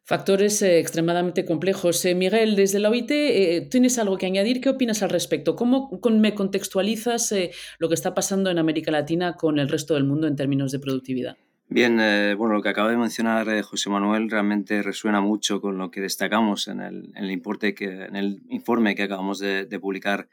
Factores 0.04 0.60
eh, 0.62 0.80
extremadamente 0.80 1.44
complejos. 1.44 2.04
Eh, 2.04 2.16
Miguel, 2.16 2.56
desde 2.56 2.80
la 2.80 2.90
OIT, 2.90 3.10
eh, 3.12 3.68
¿tienes 3.70 3.98
algo 4.00 4.18
que 4.18 4.26
añadir? 4.26 4.60
¿Qué 4.60 4.68
opinas 4.68 5.00
al 5.04 5.10
respecto? 5.10 5.54
¿Cómo 5.54 5.90
me 6.10 6.34
contextualizas 6.34 7.32
lo 7.78 7.88
que 7.88 7.94
está 7.94 8.12
pasando 8.12 8.50
en 8.50 8.58
América 8.58 8.90
Latina 8.90 9.34
con 9.34 9.60
el 9.60 9.68
resto 9.68 9.94
del 9.94 10.02
mundo 10.02 10.26
en 10.26 10.34
términos 10.34 10.72
de 10.72 10.80
productividad? 10.80 11.36
Bien, 11.68 11.96
bueno, 12.36 12.54
lo 12.54 12.62
que 12.62 12.68
acaba 12.68 12.90
de 12.90 12.96
mencionar 12.96 13.62
José 13.62 13.88
Manuel 13.88 14.28
realmente 14.28 14.82
resuena 14.82 15.20
mucho 15.20 15.60
con 15.60 15.78
lo 15.78 15.90
que 15.90 16.00
destacamos 16.02 16.68
en 16.68 16.80
el, 16.80 17.30
importe 17.30 17.72
que, 17.72 17.84
en 17.84 18.16
el 18.16 18.42
informe 18.50 18.94
que 18.94 19.04
acabamos 19.04 19.38
de, 19.38 19.64
de 19.64 19.80
publicar 19.80 20.28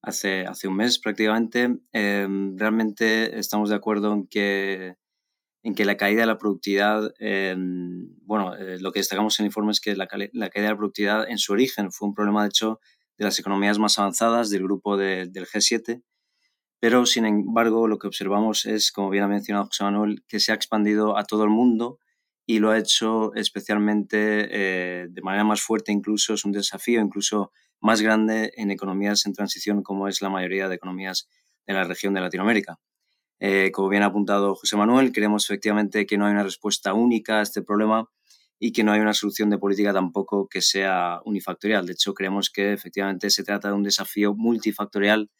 hace, 0.00 0.46
hace 0.46 0.68
un 0.68 0.76
mes 0.76 0.98
prácticamente. 0.98 1.76
realmente 1.92 3.38
estamos 3.38 3.68
de 3.68 3.76
acuerdo 3.76 4.14
en 4.14 4.28
que 4.28 4.96
en 5.62 5.74
que 5.74 5.84
la 5.84 5.96
caída 5.96 6.20
de 6.20 6.26
la 6.26 6.38
productividad, 6.38 7.12
bueno, 8.22 8.54
eh, 8.56 8.78
lo 8.80 8.92
que 8.92 9.00
destacamos 9.00 9.38
en 9.38 9.44
el 9.44 9.48
informe 9.48 9.72
es 9.72 9.80
que 9.80 9.96
la, 9.96 10.06
caída 10.06 10.28
de 10.32 10.68
la 10.68 10.76
productividad 10.76 11.28
en 11.28 11.38
su 11.38 11.52
origen 11.52 11.90
fue 11.90 12.08
un 12.08 12.14
problema, 12.14 12.42
de 12.42 12.48
hecho, 12.48 12.80
de 13.16 13.24
las 13.24 13.38
economías 13.38 13.78
más 13.78 13.98
avanzadas 13.98 14.50
del 14.50 14.62
grupo 14.62 14.96
del 14.96 15.32
G7, 15.32 16.02
pero 16.80 17.06
sin 17.06 17.26
embargo 17.26 17.88
lo 17.88 17.98
que 17.98 18.06
observamos 18.06 18.64
es, 18.64 18.92
como 18.92 19.10
bien 19.10 19.24
ha 19.24 19.28
mencionado 19.28 19.66
José 19.66 19.84
Manuel, 19.84 20.22
que 20.28 20.38
se 20.38 20.52
ha 20.52 20.54
expandido 20.54 21.18
a 21.18 21.24
todo 21.24 21.42
el 21.42 21.50
mundo 21.50 21.98
y 22.46 22.60
lo 22.60 22.70
ha 22.70 22.78
hecho 22.78 23.34
especialmente 23.34 24.48
eh, 24.50 25.06
de 25.10 25.22
manera 25.22 25.44
más 25.44 25.60
fuerte, 25.60 25.90
incluso 25.90 26.34
es 26.34 26.44
un 26.44 26.52
desafío 26.52 27.00
incluso 27.00 27.52
más 27.80 28.00
grande 28.00 28.52
en 28.56 28.70
economías 28.70 29.26
en 29.26 29.34
transición 29.34 29.82
como 29.82 30.08
es 30.08 30.22
la 30.22 30.30
mayoría 30.30 30.68
de 30.68 30.76
economías 30.76 31.28
de 31.66 31.74
la 31.74 31.84
región 31.84 32.14
de 32.14 32.20
Latinoamérica. 32.20 32.78
Eh, 33.40 33.70
como 33.72 33.88
bien 33.88 34.02
ha 34.02 34.06
apuntado 34.06 34.54
José 34.54 34.76
Manuel, 34.76 35.12
creemos 35.12 35.44
efectivamente 35.44 36.06
que 36.06 36.18
no 36.18 36.26
hay 36.26 36.32
una 36.32 36.42
respuesta 36.42 36.92
única 36.92 37.38
a 37.40 37.42
este 37.42 37.62
problema 37.62 38.08
y 38.58 38.72
que 38.72 38.82
no 38.82 38.92
hay 38.92 39.00
una 39.00 39.14
solución 39.14 39.50
de 39.50 39.58
política 39.58 39.92
tampoco 39.92 40.48
que 40.48 40.60
sea 40.60 41.20
unifactorial. 41.24 41.86
De 41.86 41.92
hecho, 41.92 42.14
creemos 42.14 42.50
que 42.50 42.72
efectivamente 42.72 43.30
se 43.30 43.44
trata 43.44 43.68
de 43.68 43.74
un 43.74 43.84
desafío 43.84 44.34
multifactorial 44.34 45.30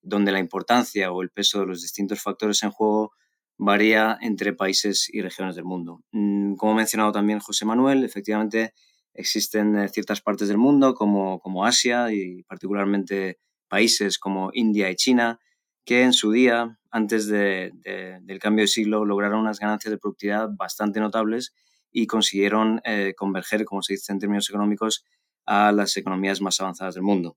donde 0.00 0.32
la 0.32 0.38
importancia 0.38 1.12
o 1.12 1.22
el 1.22 1.30
peso 1.30 1.60
de 1.60 1.66
los 1.66 1.82
distintos 1.82 2.20
factores 2.20 2.62
en 2.62 2.70
juego 2.70 3.12
varía 3.58 4.18
entre 4.20 4.52
países 4.54 5.08
y 5.12 5.20
regiones 5.20 5.54
del 5.54 5.64
mundo. 5.64 6.02
Mm, 6.12 6.54
como 6.54 6.72
ha 6.72 6.76
mencionado 6.76 7.12
también 7.12 7.38
José 7.38 7.64
Manuel, 7.64 8.02
efectivamente 8.04 8.72
existen 9.14 9.76
eh, 9.76 9.88
ciertas 9.88 10.20
partes 10.22 10.48
del 10.48 10.58
mundo 10.58 10.94
como, 10.94 11.38
como 11.40 11.64
Asia 11.64 12.12
y 12.12 12.42
particularmente 12.44 13.38
países 13.68 14.18
como 14.18 14.50
India 14.54 14.90
y 14.90 14.96
China 14.96 15.38
que 15.84 16.02
en 16.02 16.12
su 16.12 16.30
día, 16.30 16.78
antes 16.90 17.26
del 17.26 18.38
cambio 18.40 18.64
de 18.64 18.68
siglo, 18.68 19.04
lograron 19.04 19.40
unas 19.40 19.58
ganancias 19.58 19.90
de 19.90 19.98
productividad 19.98 20.48
bastante 20.50 21.00
notables 21.00 21.54
y 21.90 22.06
consiguieron 22.06 22.80
eh, 22.84 23.14
converger, 23.16 23.64
como 23.64 23.82
se 23.82 23.94
dice 23.94 24.12
en 24.12 24.18
términos 24.18 24.48
económicos, 24.48 25.04
a 25.44 25.72
las 25.72 25.96
economías 25.96 26.40
más 26.40 26.60
avanzadas 26.60 26.94
del 26.94 27.02
mundo. 27.02 27.36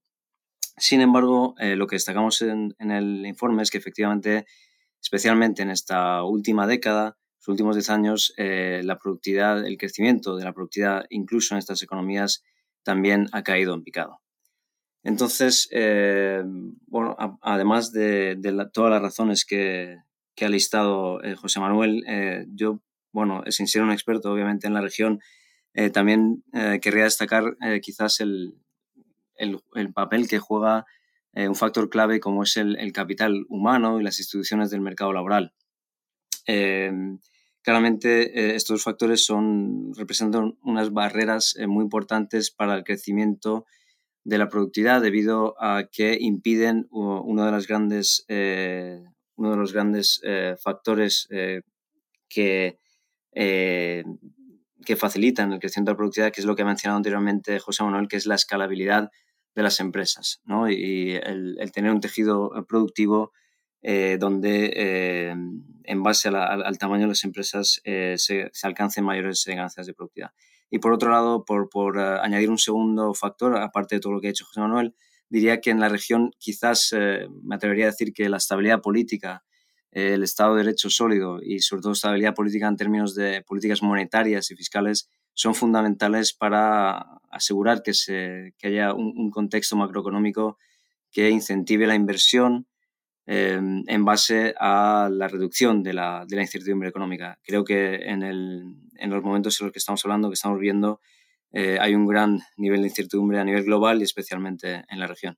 Sin 0.77 1.01
embargo, 1.01 1.55
eh, 1.59 1.75
lo 1.75 1.87
que 1.87 1.95
destacamos 1.95 2.41
en, 2.41 2.75
el 2.79 3.25
informe 3.25 3.63
es 3.63 3.71
que 3.71 3.77
efectivamente, 3.77 4.45
especialmente 5.01 5.61
en 5.61 5.71
esta 5.71 6.23
última 6.23 6.67
década, 6.67 7.17
los 7.39 7.47
últimos 7.47 7.75
10 7.75 7.89
años 7.91 8.33
la 8.37 8.97
productividad, 8.97 9.65
el 9.65 9.77
crecimiento 9.77 10.35
de 10.35 10.43
la 10.43 10.53
productividad, 10.53 11.05
incluso 11.09 11.53
en 11.53 11.59
estas 11.59 11.83
economías, 11.83 12.43
también 12.83 13.27
ha 13.31 13.43
caído 13.43 13.75
en 13.75 13.83
picado. 13.83 14.24
Entonces, 15.05 15.69
bueno, 16.87 17.15
además 17.41 17.93
de, 17.93 18.37
todas 18.73 18.91
las 18.91 19.01
razones 19.01 19.45
que, 19.45 19.97
ha 20.41 20.49
listado 20.49 21.21
José 21.37 21.61
Manuel, 21.61 22.03
yo, 22.49 22.81
bueno, 23.13 23.43
sin 23.49 23.67
ser 23.67 23.83
un 23.83 23.91
experto 23.91 24.33
obviamente 24.33 24.67
en 24.67 24.73
la 24.73 24.81
región, 24.81 25.21
también 25.93 26.43
querría 26.81 27.03
destacar 27.03 27.55
quizás 27.81 28.19
el, 28.19 28.55
el, 29.37 29.93
papel 29.93 30.27
que 30.27 30.39
juega 30.39 30.85
eh, 31.33 31.47
un 31.47 31.55
factor 31.55 31.89
clave 31.89 32.19
como 32.19 32.43
es 32.43 32.57
el, 32.57 32.91
capital 32.93 33.45
humano 33.49 33.99
y 33.99 34.03
las 34.03 34.19
instituciones 34.19 34.69
del 34.71 34.81
mercado 34.81 35.13
laboral. 35.13 35.53
Eh, 36.47 36.91
claramente 37.61 38.39
eh, 38.39 38.55
estos 38.55 38.83
factores 38.83 39.25
son, 39.25 39.93
representan 39.95 40.57
unas 40.63 40.91
barreras 40.91 41.55
muy 41.67 41.83
importantes 41.83 42.51
para 42.51 42.75
el 42.75 42.83
crecimiento 42.83 43.65
de 44.25 44.37
la 44.37 44.49
productividad 44.49 45.01
debido 45.01 45.55
a 45.61 45.85
que 45.89 46.17
impiden 46.19 46.87
uno 46.89 47.45
de 47.45 47.51
los 47.51 47.67
grandes, 47.67 48.25
uno 48.27 49.51
de 49.51 49.57
los 49.57 49.71
grandes 49.71 50.21
factores 50.61 51.29
que, 52.27 52.77
que 53.31 54.95
facilitan 54.97 55.53
el 55.53 55.59
crecimiento 55.59 55.91
de 55.91 55.93
la 55.93 55.97
productividad, 55.97 56.31
que 56.33 56.41
es 56.41 56.45
lo 56.47 56.55
que 56.55 56.63
ha 56.63 56.65
mencionado 56.65 56.97
anteriormente 56.97 57.59
José 57.59 57.83
Manuel, 57.83 58.07
que 58.07 58.17
es 58.17 58.25
la 58.25 58.35
escalabilidad 58.35 59.11
de 59.55 59.63
las 59.63 59.79
empresas 59.79 60.41
¿no? 60.43 60.69
y 60.69 61.11
el, 61.15 61.71
tener 61.71 61.91
un 61.91 62.01
tejido 62.01 62.51
productivo 62.67 63.31
eh, 63.87 64.17
donde 64.19 64.73
eh, 64.75 65.35
en 65.83 66.03
base 66.03 66.29
al 66.29 66.77
tamaño 66.79 67.03
de 67.03 67.09
las 67.09 67.23
empresas 67.23 67.81
eh, 67.83 68.15
se, 68.17 68.51
alcancen 68.63 69.05
mayores 69.05 69.43
ganancias 69.45 69.85
de 69.85 69.93
productividad. 69.93 70.31
Y 70.69 70.79
por 70.79 70.93
otro 70.93 71.11
lado, 71.11 71.45
por, 71.45 71.69
por 71.69 71.99
añadir 71.99 72.49
un 72.49 72.57
segundo 72.57 73.13
factor, 73.13 73.57
aparte 73.57 73.95
de 73.95 74.01
todo 74.01 74.13
lo 74.13 74.21
que 74.21 74.27
ha 74.27 74.31
dicho 74.31 74.45
José 74.45 74.59
Manuel, 74.59 74.95
diría 75.29 75.61
que 75.61 75.69
en 75.69 75.79
la 75.79 75.89
región 75.89 76.31
quizás 76.37 76.93
me 77.43 77.55
atrevería 77.55 77.85
a 77.85 77.91
decir 77.91 78.13
que 78.13 78.29
la 78.29 78.37
estabilidad 78.37 78.81
política, 78.81 79.43
el 79.91 80.23
Estado 80.23 80.55
de 80.55 80.63
Derecho 80.63 80.89
sólido 80.89 81.39
y 81.41 81.59
sobre 81.59 81.81
todo 81.81 81.93
estabilidad 81.93 82.33
política 82.33 82.67
en 82.67 82.75
términos 82.75 83.15
de 83.15 83.41
políticas 83.43 83.81
monetarias 83.81 84.51
y 84.51 84.55
fiscales 84.55 85.09
son 85.33 85.53
fundamentales 85.53 86.33
para 86.33 87.19
asegurar 87.29 87.83
que, 87.83 87.93
se, 87.93 88.53
que 88.57 88.67
haya 88.67 88.93
un, 88.93 89.29
contexto 89.29 89.75
macroeconómico 89.75 90.57
que 91.11 91.29
incentive 91.29 91.87
la 91.87 91.95
inversión 91.95 92.67
em, 93.25 93.83
en 93.87 94.05
base 94.05 94.53
a 94.59 95.09
la 95.11 95.27
reducción 95.27 95.83
de 95.83 95.93
la, 95.93 96.25
de 96.27 96.35
la 96.35 96.41
incertidumbre 96.43 96.89
económica. 96.89 97.39
Creo 97.43 97.63
que 97.63 97.95
en, 97.95 98.23
el, 98.23 98.75
en, 98.97 99.09
los 99.09 99.23
momentos 99.23 99.59
en 99.59 99.67
los 99.67 99.73
que 99.73 99.79
estamos 99.79 100.03
hablando, 100.05 100.29
que 100.29 100.35
estamos 100.35 100.59
viendo, 100.59 100.99
eh, 101.51 101.77
hay 101.79 101.95
un 101.95 102.05
gran 102.05 102.41
nivel 102.57 102.81
de 102.81 102.89
incertidumbre 102.89 103.39
a 103.39 103.43
nivel 103.43 103.63
global 103.63 103.99
y 104.01 104.03
especialmente 104.03 104.83
en 104.89 104.99
la 104.99 105.07
región. 105.07 105.37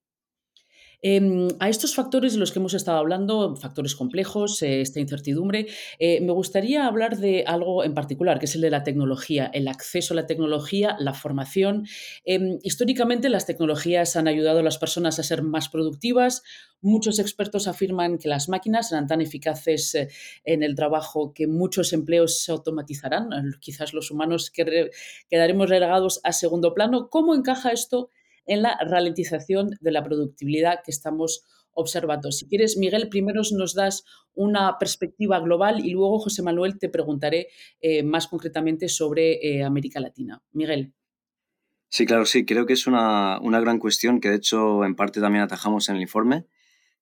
Em, 1.03 1.47
a 1.59 1.69
estos 1.69 1.93
factores 1.93 2.33
de 2.33 2.39
los 2.39 2.51
que 2.51 2.57
hemos 2.57 2.73
estado 2.73 2.97
hablando, 2.97 3.55
factores 3.55 3.95
complejos, 3.95 4.63
eh, 4.63 4.81
esta 4.81 4.99
incertidumbre, 4.99 5.67
eh, 5.99 6.21
me 6.21 6.31
gustaría 6.31 6.87
hablar 6.87 7.17
de 7.17 7.43
algo 7.45 7.83
en 7.83 7.93
particular, 7.93 8.39
que 8.39 8.45
es 8.45 8.55
el 8.55 8.61
de 8.61 8.71
la 8.71 8.83
tecnología, 8.83 9.45
el 9.53 9.67
acceso 9.67 10.13
a 10.13 10.15
la 10.15 10.25
tecnología, 10.25 10.95
la 10.99 11.13
formación. 11.13 11.85
Em, 12.25 12.57
históricamente 12.63 13.29
las 13.29 13.45
tecnologías 13.45 14.15
han 14.15 14.27
ayudado 14.27 14.59
a 14.59 14.63
las 14.63 14.79
personas 14.79 15.19
a 15.19 15.23
ser 15.23 15.43
más 15.43 15.69
productivas. 15.69 16.41
Muchos 16.81 17.19
expertos 17.19 17.67
afirman 17.67 18.17
que 18.17 18.27
las 18.27 18.49
máquinas 18.49 18.89
serán 18.89 19.05
tan 19.05 19.21
eficaces 19.21 19.93
eh, 19.93 20.09
en 20.45 20.63
el 20.63 20.73
trabajo 20.75 21.31
que 21.33 21.45
muchos 21.45 21.93
empleos 21.93 22.43
se 22.43 22.51
automatizarán. 22.51 23.29
Quizás 23.59 23.93
los 23.93 24.09
humanos 24.09 24.51
quedaremos 25.29 25.69
relegados 25.69 26.19
a 26.23 26.33
segundo 26.33 26.73
plano. 26.73 27.09
¿Cómo 27.09 27.35
encaja 27.35 27.71
esto 27.71 28.09
en 28.47 28.63
la 28.63 28.77
ralentización 28.83 29.69
de 29.79 29.91
la 29.91 30.03
productividad 30.03 30.79
que 30.83 30.91
estamos 30.91 31.45
observando. 31.77 32.31
Si 32.31 32.47
quieres, 32.47 32.75
Miguel, 32.77 33.07
primero 33.07 33.41
nos 33.51 33.75
das 33.75 34.03
una 34.33 34.77
perspectiva 34.79 35.39
global 35.39 35.85
y 35.85 35.91
luego, 35.91 36.19
José 36.19 36.41
Manuel, 36.41 36.79
te 36.79 36.89
preguntaré 36.89 37.47
eh, 37.79 38.03
más 38.03 38.27
concretamente 38.27 38.89
sobre 38.89 39.33
eh, 39.33 39.63
América 39.63 39.99
Latina. 39.99 40.41
Miguel. 40.51 40.93
Sí, 41.89 42.05
claro, 42.05 42.25
sí, 42.25 42.45
creo 42.45 42.65
que 42.65 42.73
es 42.73 42.87
una, 42.87 43.39
gran 43.41 43.79
cuestión 43.79 44.19
que 44.19 44.29
de 44.29 44.35
hecho 44.35 44.83
en 44.83 44.95
parte 44.95 45.21
también 45.21 45.43
atajamos 45.43 45.87
en 45.89 45.95
el 45.97 46.01
informe. 46.01 46.45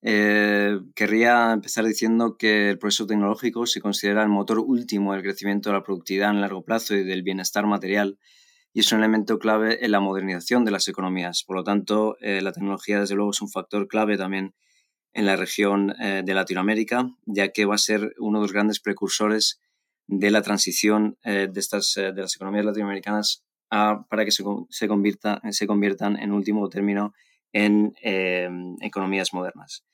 Eh, 0.01 0.77
querría 0.93 1.53
empezar 1.53 1.85
diciendo 1.85 2.37
que 2.37 2.69
el 2.69 2.77
proceso 2.77 3.07
tecnológico 3.07 3.65
se 3.65 3.81
considera 3.81 4.21
el 4.21 4.29
motor 4.29 4.59
último 4.59 5.13
del 5.13 5.23
crecimiento 5.23 5.69
de 5.69 5.77
la 5.77 5.83
productividad 5.83 6.29
en 6.29 6.41
largo 6.41 6.63
plazo 6.63 6.93
y 6.95 7.03
del 7.03 7.23
bienestar 7.23 7.65
material 7.65 8.19
y 8.75 8.81
es 8.81 8.91
un 8.91 8.99
elemento 8.99 9.39
clave 9.39 9.85
en 9.85 9.91
la 9.91 10.01
modernización 10.01 10.65
de 10.65 10.71
las 10.71 10.89
economías. 10.89 11.45
Por 11.45 11.55
lo 11.55 11.63
tanto, 11.63 12.17
eh, 12.19 12.41
la 12.41 12.51
tecnología, 12.51 12.99
desde 12.99 13.15
luego, 13.15 13.31
es 13.31 13.41
un 13.41 13.49
factor 13.49 13.87
clave 13.87 14.17
también 14.17 14.53
en 15.13 15.25
la 15.25 15.37
región 15.37 15.95
eh, 15.97 16.23
de 16.25 16.33
Latinoamérica, 16.33 17.09
ya 17.25 17.53
que 17.53 17.63
va 17.63 17.75
a 17.75 17.77
ser 17.77 18.13
uno 18.19 18.39
de 18.39 18.43
los 18.43 18.51
grandes 18.51 18.81
precursores 18.81 19.61
de 20.07 20.29
la 20.29 20.41
transición 20.41 21.17
eh, 21.23 21.47
de, 21.49 21.57
estas, 21.57 21.93
de 21.95 22.21
las 22.21 22.35
economías 22.35 22.65
latinoamericanas 22.65 23.45
para 23.69 24.25
que 24.25 24.31
se, 24.31 24.43
se, 24.69 24.87
convierta, 24.89 25.41
se 25.51 25.67
conviertan, 25.67 26.17
en 26.19 26.33
último 26.33 26.67
término, 26.67 27.13
en 27.53 27.93
economías 28.81 29.33
modernas. 29.33 29.85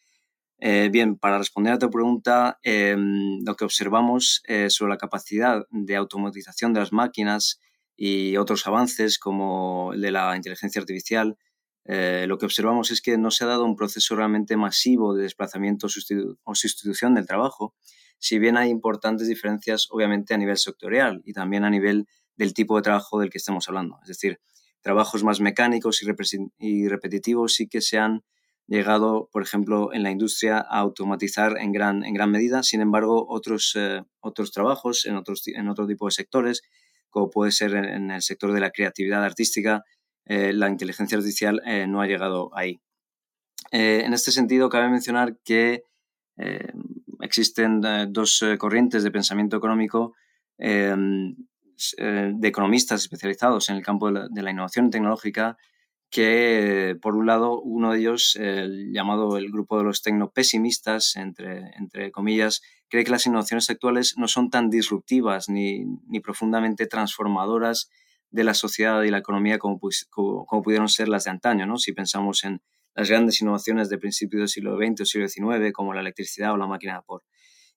bien, 0.60 1.18
para 1.18 1.38
responder 1.38 1.74
a 1.74 1.80
tu 1.80 1.90
pregunta, 1.90 2.60
lo 2.64 3.56
que 3.56 3.66
observamos 3.66 4.44
sobre 4.68 4.90
la 4.90 4.98
capacidad 4.98 5.66
de 5.70 5.96
automatización 5.96 6.74
de 6.74 6.82
las 6.82 6.92
máquinas 6.92 7.60
y 8.04 8.36
otros 8.38 8.66
avances 8.66 9.20
como 9.20 9.94
el 9.94 10.02
de 10.02 10.10
la 10.10 10.36
inteligencia 10.36 10.82
artificial, 10.82 11.38
eh, 11.86 12.26
lo 12.28 12.40
que 12.40 12.48
observamos 12.48 12.90
es 12.90 13.00
que 13.00 13.16
no 13.20 13.30
se 13.30 13.44
ha 13.44 13.48
dado 13.48 13.64
un 13.64 13.76
proceso 13.76 14.16
realmente 14.16 14.58
masivo 14.58 15.14
de 15.14 15.22
desplazamiento 15.22 15.86
o 15.86 16.56
sustitución 16.56 17.14
del 17.14 17.28
trabajo, 17.28 17.76
si 18.18 18.40
bien 18.40 18.58
hay 18.58 18.72
importantes 18.72 19.28
diferencias 19.28 19.88
obviamente 19.92 20.34
a 20.34 20.38
nivel 20.38 20.58
sectorial 20.58 21.22
y 21.26 21.34
también 21.34 21.64
a 21.64 21.70
nivel 21.70 22.08
del 22.36 22.56
tipo 22.56 22.76
de 22.76 22.82
trabajo 22.82 23.20
del 23.20 23.30
que 23.30 23.38
estamos 23.38 23.70
hablando. 23.70 24.00
Es 24.02 24.08
decir, 24.08 24.40
trabajos 24.82 25.24
más 25.24 25.40
mecánicos 25.40 26.02
y, 26.02 26.88
repetitivos 26.88 27.54
sí 27.54 27.68
que 27.68 27.82
se 27.82 28.00
han 28.00 28.24
llegado, 28.66 29.30
por 29.32 29.44
ejemplo, 29.44 29.94
en 29.94 30.02
la 30.02 30.10
industria 30.10 30.58
a 30.58 30.80
automatizar 30.80 31.56
en 31.60 31.72
gran, 31.72 32.04
en 32.04 32.16
gran 32.16 32.32
medida. 32.32 32.64
Sin 32.64 32.82
embargo, 32.82 33.28
otros, 33.30 33.74
eh, 33.76 34.02
otros 34.22 34.52
trabajos 34.52 35.06
en, 35.06 35.18
otros, 35.18 35.44
en 35.46 35.70
otro 35.70 35.86
tipo 35.86 36.08
de 36.08 36.14
sectores 36.14 36.64
como 37.12 37.30
puede 37.30 37.52
ser 37.52 37.76
en, 37.76 38.10
el 38.10 38.22
sector 38.24 38.52
de 38.54 38.60
la 38.60 38.72
creatividad 38.72 39.24
artística, 39.24 39.84
eh, 40.26 40.54
la 40.54 40.70
inteligencia 40.70 41.18
artificial 41.18 41.62
eh, 41.66 41.86
no 41.88 42.02
ha 42.02 42.08
llegado 42.08 42.50
ahí. 42.56 42.82
Eh, 43.72 44.02
en 44.06 44.14
este 44.14 44.32
sentido, 44.32 44.70
cabe 44.70 44.90
mencionar 44.90 45.38
que 45.44 45.84
existen 47.20 47.82
dos 48.10 48.44
corrientes 48.58 49.04
de 49.04 49.12
pensamiento 49.12 49.58
económico 49.58 50.16
de 50.58 51.36
economistas 52.42 53.02
especializados 53.02 53.70
en 53.70 53.76
el 53.76 53.84
campo 53.84 54.12
de 54.12 54.42
la 54.42 54.50
innovación 54.50 54.90
tecnológica 54.90 55.56
que 56.12 56.98
por 57.02 57.16
un 57.16 57.26
lado 57.26 57.60
uno 57.62 57.94
de 57.94 58.00
ellos, 58.00 58.36
el 58.36 58.92
llamado 58.92 59.38
el 59.38 59.50
grupo 59.50 59.78
de 59.78 59.86
los 59.86 60.02
tecnopesimistas, 60.02 61.16
entre, 61.16 61.72
entre 61.78 62.12
comillas, 62.12 62.62
cree 62.90 63.06
que 63.06 63.12
las 63.12 63.26
innovaciones 63.26 63.70
actuales 63.70 64.16
no 64.18 64.28
son 64.28 64.50
tan 64.50 64.70
disruptivas 64.70 65.48
ni, 65.48 65.86
ni 66.08 66.20
profundamente 66.20 66.86
transformadoras 66.86 67.90
de 68.30 68.44
la 68.44 68.54
sociedad 68.54 69.02
y 69.04 69.10
la 69.10 69.20
economía 69.20 69.58
como, 69.58 69.80
como, 70.10 70.62
pudieron 70.62 70.90
ser 70.90 71.08
las 71.08 71.24
de 71.24 71.32
antaño, 71.32 71.66
¿no? 71.66 71.78
Si 71.78 71.94
pensamos 71.94 72.44
en 72.44 72.62
las 72.94 73.10
grandes 73.10 73.42
innovaciones 73.42 73.88
de 73.88 73.98
principios 73.98 74.42
del 74.42 74.50
siglo 74.50 74.78
XX 74.78 75.02
o 75.02 75.06
siglo 75.06 75.30
XIX, 75.30 75.72
como 75.72 75.94
la 75.94 76.02
electricidad 76.02 76.52
o 76.52 76.58
la 76.58 76.68
máquina 76.68 76.94
de 76.94 77.00
vapor. 77.00 77.24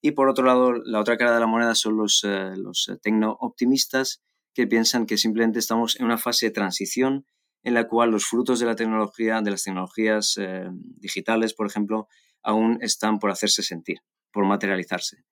Y 0.00 0.10
por 0.10 0.28
otro 0.28 0.44
lado, 0.44 0.72
la 0.72 0.98
otra 0.98 1.16
cara 1.16 1.34
de 1.34 1.40
la 1.40 1.46
moneda 1.46 1.76
son 1.76 1.96
los, 1.96 2.24
eh, 2.24 2.54
los 2.56 2.90
tecno-optimistas 3.00 4.22
que 4.52 4.66
piensan 4.66 5.06
que 5.06 5.18
simplemente 5.18 5.60
estamos 5.60 5.98
en 6.00 6.06
una 6.06 6.18
fase 6.18 6.46
de 6.46 6.52
transición 6.52 7.26
en 7.64 7.72
la 7.74 7.88
cual 7.88 8.10
los 8.10 8.26
frutos 8.26 8.60
de 8.60 8.66
la 8.66 8.76
tecnología, 8.76 9.40
de 9.40 9.50
las 9.50 9.64
tecnologías 9.64 10.36
eh, 10.36 10.68
digitales, 10.70 11.54
por 11.54 11.66
ejemplo, 11.66 12.08
aún 12.42 12.78
están 12.82 13.18
por 13.18 13.30
hacerse 13.30 13.62
sentir, 13.62 13.98
por 14.30 14.44
materializarse. 14.44 15.24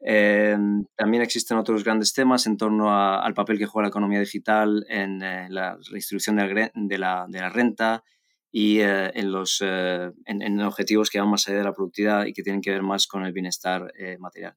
Eh, 0.00 0.56
también 0.94 1.24
existen 1.24 1.58
otros 1.58 1.82
grandes 1.82 2.12
temas 2.12 2.46
en 2.46 2.56
torno 2.56 2.96
al 2.96 3.34
papel 3.34 3.58
que 3.58 3.66
juega 3.66 3.86
la 3.86 3.90
economía 3.90 4.20
digital 4.20 4.86
en 4.88 5.20
eh, 5.20 5.48
la 5.50 5.76
redistribución 5.90 6.36
de 6.36 6.98
la, 6.98 7.26
renta 7.50 8.04
y 8.52 8.78
en 8.78 9.32
los 9.32 9.60
en, 9.60 10.60
objetivos 10.60 11.10
que 11.10 11.18
van 11.18 11.28
más 11.28 11.48
allá 11.48 11.58
de 11.58 11.64
la 11.64 11.74
productividad 11.74 12.26
y 12.26 12.32
que 12.32 12.44
tienen 12.44 12.62
que 12.62 12.70
ver 12.70 12.82
más 12.82 13.08
con 13.08 13.24
el 13.24 13.32
bienestar 13.32 13.92
material. 14.20 14.54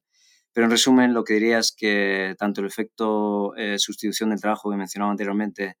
Pero 0.52 0.66
en 0.66 0.70
resumen, 0.70 1.12
lo 1.12 1.24
que 1.24 1.34
diría 1.34 1.58
es 1.58 1.74
que 1.76 2.36
tanto 2.38 2.60
el 2.60 2.68
efecto 2.68 3.52
sustitución 3.76 4.30
del 4.30 4.40
trabajo 4.40 4.70
que 4.70 4.76
mencionaba 4.76 5.10
anteriormente 5.10 5.76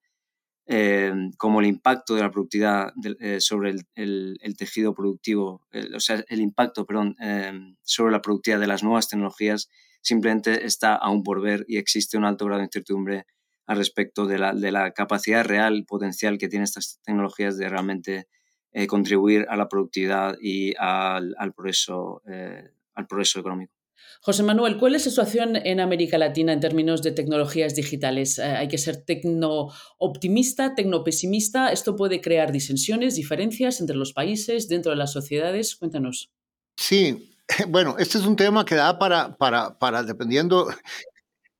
eh, 0.66 1.12
como 1.38 1.60
el 1.60 1.66
impacto 1.66 2.14
de 2.14 2.22
la 2.22 2.30
productividad 2.30 2.92
eh, 3.20 3.40
sobre 3.40 3.74
el, 3.94 4.54
tejido 4.56 4.94
productivo, 4.94 5.62
o 5.94 6.00
sea, 6.00 6.24
el 6.28 6.40
impacto, 6.40 6.86
perdón, 6.86 7.16
eh, 7.20 7.52
sobre 7.82 8.12
la 8.12 8.22
productividad 8.22 8.60
de 8.60 8.66
las 8.66 8.82
nuevas 8.82 9.08
tecnologías 9.08 9.68
simplemente 10.00 10.66
está 10.66 10.94
aún 10.94 11.22
por 11.22 11.40
ver 11.40 11.64
y 11.68 11.78
existe 11.78 12.16
un 12.16 12.24
alto 12.24 12.44
grado 12.46 12.60
de 12.60 12.66
incertidumbre 12.66 13.26
al 13.66 13.76
respecto 13.76 14.26
de 14.26 14.38
la, 14.38 14.52
de 14.52 14.72
la 14.72 14.92
capacidad 14.92 15.44
real, 15.44 15.84
potencial 15.86 16.38
que 16.38 16.48
tienen 16.48 16.64
estas 16.64 17.00
tecnologías 17.04 17.56
de 17.56 17.68
realmente 17.68 18.28
eh, 18.72 18.86
contribuir 18.86 19.46
a 19.50 19.56
la 19.56 19.68
productividad 19.68 20.36
y 20.40 20.74
al 20.78 21.52
progreso, 21.54 22.22
eh, 22.26 22.70
al 22.94 23.06
progreso 23.06 23.40
económico. 23.40 23.81
José 24.24 24.44
Manuel, 24.44 24.78
¿cuál 24.78 24.94
es 24.94 25.04
la 25.04 25.10
situación 25.10 25.56
en 25.56 25.80
América 25.80 26.16
Latina 26.16 26.52
en 26.52 26.60
términos 26.60 27.02
de 27.02 27.10
tecnologías 27.10 27.74
digitales? 27.74 28.38
Eh, 28.38 28.44
¿Hay 28.44 28.68
que 28.68 28.78
ser 28.78 28.98
tecno-optimista, 29.04 30.76
tecno-pesimista? 30.76 31.72
¿Esto 31.72 31.96
puede 31.96 32.20
crear 32.20 32.52
disensiones, 32.52 33.16
diferencias 33.16 33.80
entre 33.80 33.96
los 33.96 34.12
países, 34.12 34.68
dentro 34.68 34.90
de 34.90 34.96
las 34.96 35.10
sociedades? 35.10 35.74
Cuéntanos. 35.74 36.30
Sí, 36.76 37.32
bueno, 37.68 37.96
este 37.98 38.18
es 38.18 38.24
un 38.24 38.36
tema 38.36 38.64
que 38.64 38.76
da 38.76 38.96
para, 38.96 39.36
para, 39.36 39.76
para 39.76 40.04
dependiendo 40.04 40.68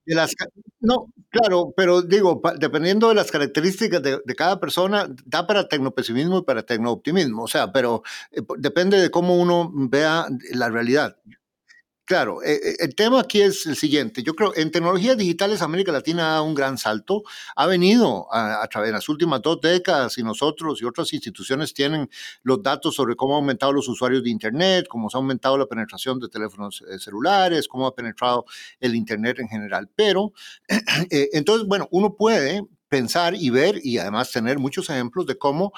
de 0.06 0.14
las, 0.14 0.32
no, 0.78 1.12
claro, 1.30 1.74
pero 1.76 2.00
digo, 2.00 2.40
dependiendo 2.60 3.08
de 3.08 3.16
las 3.16 3.32
características 3.32 4.00
de, 4.04 4.20
de, 4.24 4.34
cada 4.36 4.60
persona, 4.60 5.12
da 5.24 5.48
para 5.48 5.66
tecnopesimismo 5.66 6.38
y 6.38 6.42
para 6.42 6.62
tecnooptimismo, 6.62 7.42
o 7.42 7.48
sea, 7.48 7.72
pero 7.72 8.04
eh, 8.30 8.40
depende 8.58 9.00
de 9.00 9.10
cómo 9.10 9.36
uno 9.36 9.68
vea 9.74 10.28
la 10.52 10.70
realidad. 10.70 11.16
Claro, 12.12 12.42
eh, 12.42 12.60
eh, 12.62 12.76
el 12.80 12.94
tema 12.94 13.20
aquí 13.20 13.40
es 13.40 13.64
el 13.64 13.74
siguiente. 13.74 14.22
Yo 14.22 14.34
creo 14.34 14.52
en 14.54 14.70
tecnologías 14.70 15.16
digitales 15.16 15.62
América 15.62 15.92
Latina 15.92 16.24
dado 16.24 16.44
un 16.44 16.54
gran 16.54 16.76
salto. 16.76 17.22
Ha 17.56 17.64
venido 17.64 18.26
a, 18.30 18.68
través 18.68 18.90
de 18.90 18.92
las 18.92 19.08
últimas 19.08 19.40
dos 19.40 19.62
décadas 19.62 20.18
y 20.18 20.22
nosotros 20.22 20.82
y 20.82 20.84
otras 20.84 21.10
instituciones 21.14 21.72
tienen 21.72 22.10
los 22.42 22.62
datos 22.62 22.96
sobre 22.96 23.16
cómo 23.16 23.32
han 23.32 23.44
aumentado 23.44 23.72
los 23.72 23.88
usuarios 23.88 24.22
de 24.22 24.28
Internet, 24.28 24.88
cómo 24.90 25.08
se 25.08 25.16
ha 25.16 25.20
aumentado 25.20 25.56
la 25.56 25.64
penetración 25.64 26.20
de 26.20 26.28
teléfonos 26.28 26.84
eh, 26.86 26.98
celulares, 26.98 27.66
cómo 27.66 27.86
ha 27.86 27.94
penetrado 27.94 28.44
el 28.78 28.94
Internet 28.94 29.38
en 29.38 29.48
general. 29.48 29.88
Pero, 29.96 30.34
entonces, 31.08 31.66
bueno, 31.66 31.88
uno 31.92 32.14
puede 32.14 32.60
pensar 32.90 33.34
y 33.34 33.48
ver 33.48 33.80
y 33.82 33.96
además 33.96 34.30
tener 34.30 34.58
muchos 34.58 34.90
ejemplos 34.90 35.24
de 35.24 35.38
cómo 35.38 35.72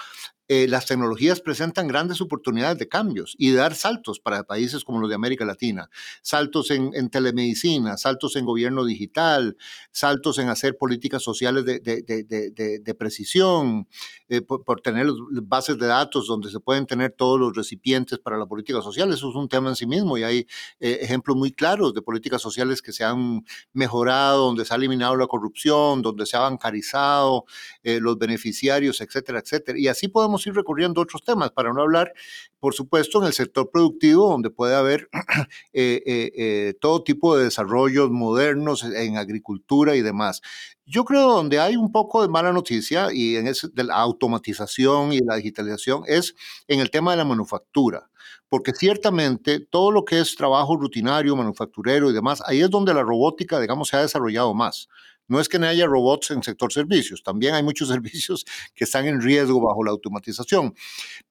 eh, 0.47 0.69
las 0.69 0.85
tecnologías 0.85 1.41
presentan 1.41 1.89
grandes 1.89 2.21
oportunidades 2.21 2.77
de 2.79 2.87
cambios 2.87 3.35
y 3.39 3.51
de 3.51 3.57
dar 3.57 3.75
saltos 3.75 4.21
para 4.21 4.45
países 4.45 4.85
como 4.85 5.01
los 5.01 5.09
de 5.09 5.15
América 5.15 5.47
Latina. 5.47 5.89
Saltos 6.21 6.71
en, 6.71 7.09
telemedicina, 7.09 7.97
saltos 7.97 8.37
en 8.37 8.45
gobierno 8.45 8.85
digital, 8.85 9.57
saltos 9.91 10.39
en 10.39 10.51
hacer 10.51 10.77
políticas 10.77 11.23
sociales 11.23 11.65
de, 11.65 12.95
precisión, 12.99 13.89
eh, 14.29 14.43
por, 14.43 14.83
tener 14.83 15.07
bases 15.45 15.79
de 15.79 15.87
datos 15.87 16.27
donde 16.27 16.51
se 16.51 16.61
pueden 16.61 16.85
tener 16.85 17.13
todos 17.13 17.41
los 17.41 17.57
recipientes 17.57 18.19
para 18.19 18.37
la 18.37 18.45
política 18.45 18.83
social. 18.83 19.11
Eso 19.15 19.31
es 19.31 19.37
un 19.37 19.49
tema 19.49 19.71
en 19.71 19.77
sí 19.77 19.87
mismo 19.87 20.19
y 20.19 20.25
hay 20.25 20.47
eh, 20.79 20.99
ejemplos 21.01 21.39
muy 21.39 21.53
claros 21.53 21.95
de 21.95 22.03
políticas 22.03 22.43
sociales 22.43 22.83
que 22.83 22.93
se 22.93 23.03
han 23.03 23.45
mejorado, 23.73 24.45
donde 24.45 24.67
se 24.67 24.75
ha 24.75 24.77
eliminado 24.77 25.17
la 25.17 25.27
corrupción, 25.27 26.03
donde 26.03 26.27
se 26.27 26.37
ha 26.37 26.41
bancarizado 26.41 27.45
los 27.83 28.19
beneficiarios, 28.19 29.01
etcétera, 29.01 29.41
etcétera. 29.41 29.79
Y 29.79 29.89
así 29.89 30.09
podemos 30.09 30.34
ir 30.47 30.55
recurriendo 30.55 31.01
a 31.01 31.05
otros 31.05 31.23
temas, 31.23 31.51
para 31.51 31.73
no 31.73 31.83
hablar, 31.83 32.13
por 32.61 32.75
supuesto, 32.75 33.21
en 33.21 33.27
el 33.27 33.33
sector 33.33 33.71
productivo, 33.71 34.29
donde 34.31 34.51
puede 34.51 34.75
haber 34.75 35.09
eh, 35.73 36.03
eh, 36.07 36.33
eh, 36.37 36.75
todo 36.81 37.03
tipo 37.03 37.37
de 37.37 37.45
desarrollos 37.45 38.11
modernos 38.11 38.85
en 38.85 39.17
agricultura 39.17 39.97
y 39.97 40.03
demás. 40.03 40.41
Yo 40.87 41.05
creo 41.05 41.33
donde 41.33 41.61
hay 41.61 41.77
un 41.77 41.91
poco 41.93 42.23
de 42.23 42.29
mala 42.29 42.53
noticia 42.53 43.09
y 43.13 43.37
en 43.37 43.47
ese, 43.47 43.69
de 43.73 43.85
la 43.85 43.97
automatización 43.97 45.13
y 45.13 45.21
la 45.21 45.37
digitalización 45.37 46.03
es 46.07 46.35
en 46.69 46.81
el 46.81 46.91
tema 46.91 47.13
de 47.13 47.19
la 47.19 47.25
manufactura 47.25 48.11
porque 48.49 48.73
ciertamente 48.73 49.59
todo 49.59 49.91
lo 49.91 50.05
que 50.05 50.21
es 50.21 50.37
trabajo 50.37 50.77
rutinario, 50.77 51.35
manufacturero 51.35 52.09
y 52.09 52.13
demás, 52.13 52.41
ahí 52.47 52.61
es 52.61 52.71
donde 52.71 52.95
la 52.95 53.03
robótica, 53.03 53.59
digamos, 53.59 53.89
se 53.89 53.97
ha 53.97 54.03
desarrollado 54.03 54.55
más. 54.55 54.89
No 55.27 55.41
es 55.41 55.49
que 55.49 55.59
no 55.59 55.67
haya 55.67 55.87
robots 55.87 56.31
en 56.31 56.43
sector 56.43 56.73
servicios, 56.73 57.23
también 57.23 57.55
hay 57.55 57.63
muchos 57.63 57.89
servicios 57.89 58.45
que 58.75 58.85
están 58.85 59.07
en 59.07 59.21
riesgo 59.21 59.61
bajo 59.61 59.85
la 59.85 59.91
automatización. 59.91 60.75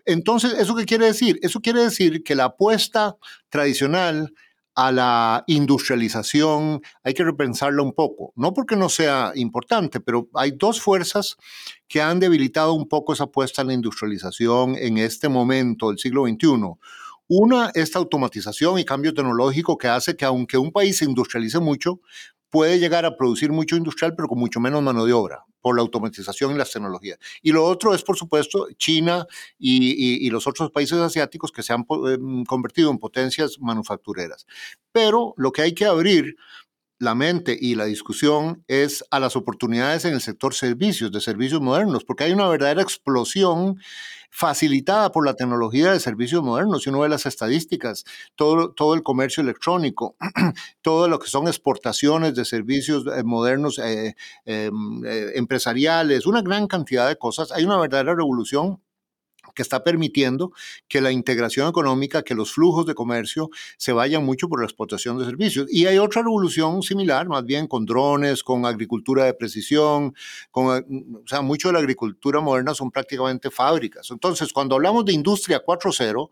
Entonces, 0.06 0.54
¿eso 0.54 0.76
qué 0.76 0.86
quiere 0.86 1.06
decir? 1.06 1.40
Eso 1.42 1.60
quiere 1.60 1.82
decir 1.82 2.24
que 2.24 2.36
la 2.36 2.46
apuesta 2.46 3.16
tradicional 3.50 4.34
a 4.76 4.92
la 4.92 5.44
industrialización 5.48 6.82
hay 7.04 7.14
que 7.14 7.24
repensarla 7.24 7.84
un 7.84 7.94
poco. 7.94 8.34
No 8.36 8.54
porque 8.54 8.76
no 8.76 8.90
sea 8.90 9.32
importante, 9.36 10.00
pero 10.00 10.30
hay 10.34 10.52
dos 10.52 10.82
fuerzas 10.82 11.38
que 11.88 12.02
han 12.02 12.20
debilitado 12.20 12.74
un 12.74 12.88
poco 12.88 13.14
esa 13.14 13.26
apuesta 13.26 13.62
a 13.62 13.66
la 13.66 13.74
industrialización 13.74 14.76
en 14.78 14.98
este 14.98 15.30
momento 15.30 15.90
del 15.90 16.00
siglo 16.00 16.26
XXI. 16.26 16.78
Una, 17.28 17.72
esta 17.74 18.00
automatización 18.00 18.80
y 18.80 18.86
cambio 18.86 19.14
tecnológico 19.14 19.78
que 19.78 19.88
hace 19.88 20.16
que 20.16 20.26
aunque 20.26 20.58
un 20.58 20.72
país 20.72 20.98
se 20.98 21.06
industrialice 21.06 21.60
mucho, 21.60 22.02
puede 22.54 22.78
llegar 22.78 23.04
a 23.04 23.18
producir 23.18 23.52
mucho 23.52 23.76
industrial, 23.76 24.14
pero 24.16 24.28
con 24.28 24.38
mucho 24.38 24.60
menos 24.60 24.84
mano 24.84 25.08
de 25.08 25.12
obra 25.12 25.44
por 25.60 25.76
la 25.76 25.82
automatización 25.82 26.54
y 26.54 26.58
las 26.60 26.70
tecnologías. 26.72 27.18
Y 27.42 27.52
lo 27.52 27.66
otro 27.66 27.96
es, 27.96 28.04
por 28.04 28.16
supuesto, 28.16 28.68
China 28.78 29.26
y, 29.58 30.30
los 30.30 30.46
otros 30.46 30.70
países 30.70 31.00
asiáticos 31.00 31.52
que 31.52 31.64
se 31.64 31.74
han 31.74 31.84
em, 32.08 32.44
convertido 32.44 32.92
en 32.92 33.00
potencias 33.00 33.58
manufactureras. 33.60 34.46
Pero 34.92 35.34
lo 35.36 35.52
que 35.52 35.64
hay 35.64 35.74
que 35.74 35.86
abrir 35.86 36.36
la 37.00 37.16
mente 37.16 37.58
y 37.60 37.76
la 37.76 37.86
discusión 37.86 38.64
es 38.68 39.04
a 39.12 39.20
las 39.20 39.36
oportunidades 39.36 40.06
en 40.06 40.14
el 40.14 40.22
sector 40.22 40.54
servicios, 40.54 41.12
de 41.12 41.22
servicios 41.22 41.62
modernos, 41.62 42.04
porque 42.06 42.26
hay 42.26 42.32
una 42.32 42.48
verdadera 42.48 42.82
explosión 42.82 43.78
facilitada 44.36 45.12
por 45.12 45.26
la 45.28 45.36
tecnología 45.36 45.92
de 45.92 46.00
servicios 46.00 46.42
modernos. 46.42 46.84
Si 46.84 46.90
uno 46.90 47.02
ve 47.02 47.10
las 47.10 47.28
estadísticas, 47.28 48.04
todo, 48.36 48.72
todo 48.72 48.96
el 48.96 49.04
comercio 49.04 49.44
electrónico, 49.44 50.16
todo 50.82 51.08
lo 51.08 51.20
que 51.20 51.28
son 51.28 51.48
exportaciones 51.48 52.34
de 52.34 52.44
servicios 52.44 53.06
eh, 53.16 53.24
modernos 53.24 53.78
eh, 53.78 54.16
em, 54.46 55.06
eh, 55.06 55.34
empresariales, 55.36 56.26
una 56.26 56.42
gran 56.42 56.66
cantidad 56.66 57.08
de 57.08 57.16
cosas, 57.16 57.52
hay 57.52 57.64
una 57.64 57.78
verdadera 57.78 58.16
revolución 58.16 58.82
que 59.54 59.62
está 59.62 59.84
permitiendo 59.84 60.52
que 60.88 61.02
la 61.02 61.12
integración 61.12 61.70
económica, 61.70 62.24
que 62.24 62.36
los 62.36 62.54
flujos 62.54 62.86
de 62.86 62.96
comercio 62.96 63.50
se 63.78 63.94
vayan 63.94 64.26
mucho 64.26 64.50
por 64.50 64.60
la 64.60 64.66
exportación 64.66 65.18
de 65.18 65.26
servicios. 65.26 65.68
Y 65.70 65.86
hay 65.86 65.98
otra 65.98 66.22
revolución 66.22 66.82
similar, 66.82 67.28
más 67.28 67.46
bien 67.46 67.68
con 67.68 67.86
drones, 67.86 68.44
con 68.44 68.66
agricultura 68.66 69.26
de 69.26 69.34
precisión, 69.34 70.16
con, 70.52 70.78
eh, 70.78 70.86
o 71.24 71.28
sea, 71.28 71.42
mucho 71.42 71.70
de 71.70 71.74
la 71.74 71.80
agricultura 71.80 72.40
moderna 72.40 72.74
son 72.74 72.92
prácticamente 72.92 73.50
fábricas. 73.50 74.10
Entonces, 74.12 74.52
cuando 74.52 74.76
hablamos 74.76 75.06
de 75.06 75.14
industria 75.14 75.64
4.0, 75.64 76.30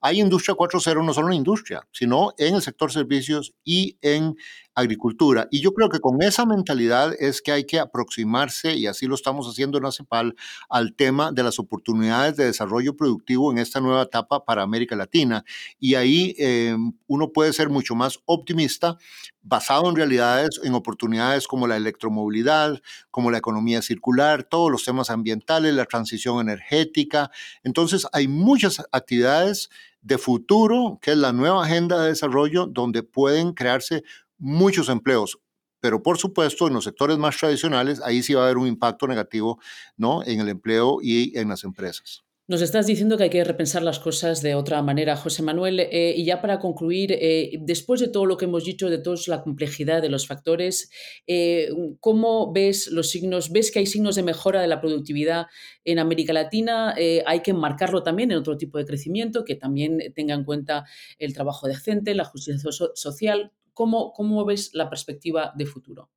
hay 0.00 0.20
industria 0.20 0.54
4.0 0.54 1.04
no 1.04 1.14
solo 1.14 1.28
en 1.28 1.34
industria, 1.34 1.86
sino 1.92 2.34
en 2.38 2.54
el 2.56 2.62
sector 2.62 2.92
servicios 2.92 3.54
y 3.64 3.96
en 4.00 4.36
agricultura. 4.74 5.48
Y 5.50 5.60
yo 5.60 5.72
creo 5.72 5.88
que 5.88 6.00
con 6.00 6.22
esa 6.22 6.46
mentalidad 6.46 7.14
es 7.18 7.42
que 7.42 7.52
hay 7.52 7.64
que 7.64 7.78
aproximarse, 7.78 8.74
y 8.74 8.86
así 8.86 9.06
lo 9.06 9.14
estamos 9.14 9.46
haciendo 9.46 9.78
en 9.78 9.86
ACEPAL, 9.86 10.34
al 10.68 10.94
tema 10.94 11.32
de 11.32 11.42
las 11.42 11.58
oportunidades 11.58 12.36
de 12.36 12.46
desarrollo 12.46 12.96
productivo 12.96 13.52
en 13.52 13.58
esta 13.58 13.80
nueva 13.80 14.02
etapa 14.02 14.44
para 14.44 14.62
América 14.62 14.96
Latina. 14.96 15.44
Y 15.78 15.94
ahí 15.94 16.34
eh, 16.38 16.76
uno 17.06 17.32
puede 17.32 17.52
ser 17.52 17.68
mucho 17.68 17.94
más 17.94 18.20
optimista, 18.24 18.96
basado 19.42 19.88
en 19.90 19.96
realidades, 19.96 20.60
en 20.62 20.74
oportunidades 20.74 21.46
como 21.46 21.66
la 21.66 21.76
electromovilidad, 21.76 22.80
como 23.10 23.30
la 23.30 23.38
economía 23.38 23.82
circular, 23.82 24.44
todos 24.44 24.70
los 24.70 24.84
temas 24.84 25.10
ambientales, 25.10 25.74
la 25.74 25.84
transición 25.84 26.40
energética. 26.40 27.30
Entonces, 27.64 28.06
hay 28.12 28.28
muchas 28.28 28.82
actividades 28.92 29.68
de 30.02 30.18
futuro, 30.18 30.98
que 31.00 31.12
es 31.12 31.16
la 31.16 31.32
nueva 31.32 31.64
agenda 31.64 32.02
de 32.02 32.08
desarrollo, 32.08 32.66
donde 32.66 33.02
pueden 33.04 33.52
crearse 33.52 34.02
muchos 34.42 34.88
empleos, 34.88 35.38
pero 35.80 36.02
por 36.02 36.18
supuesto 36.18 36.66
en 36.66 36.74
los 36.74 36.84
sectores 36.84 37.16
más 37.16 37.38
tradicionales 37.38 38.00
ahí 38.04 38.22
sí 38.22 38.34
va 38.34 38.42
a 38.42 38.44
haber 38.44 38.58
un 38.58 38.66
impacto 38.66 39.06
negativo 39.06 39.60
¿no? 39.96 40.24
en 40.24 40.40
el 40.40 40.48
empleo 40.48 40.98
y 41.00 41.38
en 41.38 41.48
las 41.48 41.62
empresas. 41.64 42.24
Nos 42.48 42.60
estás 42.60 42.88
diciendo 42.88 43.16
que 43.16 43.22
hay 43.22 43.30
que 43.30 43.44
repensar 43.44 43.84
las 43.84 44.00
cosas 44.00 44.42
de 44.42 44.56
otra 44.56 44.82
manera, 44.82 45.16
José 45.16 45.44
Manuel. 45.44 45.78
Eh, 45.78 46.14
y 46.16 46.24
ya 46.24 46.42
para 46.42 46.58
concluir, 46.58 47.12
eh, 47.12 47.52
después 47.60 48.00
de 48.00 48.08
todo 48.08 48.26
lo 48.26 48.36
que 48.36 48.46
hemos 48.46 48.64
dicho, 48.64 48.90
de 48.90 48.98
toda 48.98 49.16
la 49.28 49.42
complejidad 49.42 50.02
de 50.02 50.08
los 50.08 50.26
factores, 50.26 50.90
eh, 51.28 51.68
¿cómo 52.00 52.52
ves 52.52 52.88
los 52.88 53.10
signos? 53.10 53.52
¿Ves 53.52 53.70
que 53.70 53.78
hay 53.78 53.86
signos 53.86 54.16
de 54.16 54.24
mejora 54.24 54.60
de 54.60 54.66
la 54.66 54.80
productividad 54.80 55.46
en 55.84 56.00
América 56.00 56.32
Latina? 56.32 56.94
hay 57.26 57.40
que 57.40 57.52
enmarcarlo 57.52 58.02
también 58.02 58.32
en 58.32 58.38
otro 58.38 58.56
tipo 58.56 58.76
de 58.76 58.84
crecimiento 58.84 59.44
que 59.44 59.54
también 59.54 60.12
tenga 60.14 60.34
en 60.34 60.44
cuenta 60.44 60.84
el 61.18 61.32
trabajo 61.32 61.68
decente, 61.68 62.14
la 62.14 62.24
justicia 62.24 62.70
social. 62.94 63.52
¿Cómo, 63.74 64.12
¿Cómo 64.12 64.44
ves 64.44 64.70
la 64.74 64.88
perspectiva 64.88 65.52
de 65.56 65.66
futuro? 65.66 66.10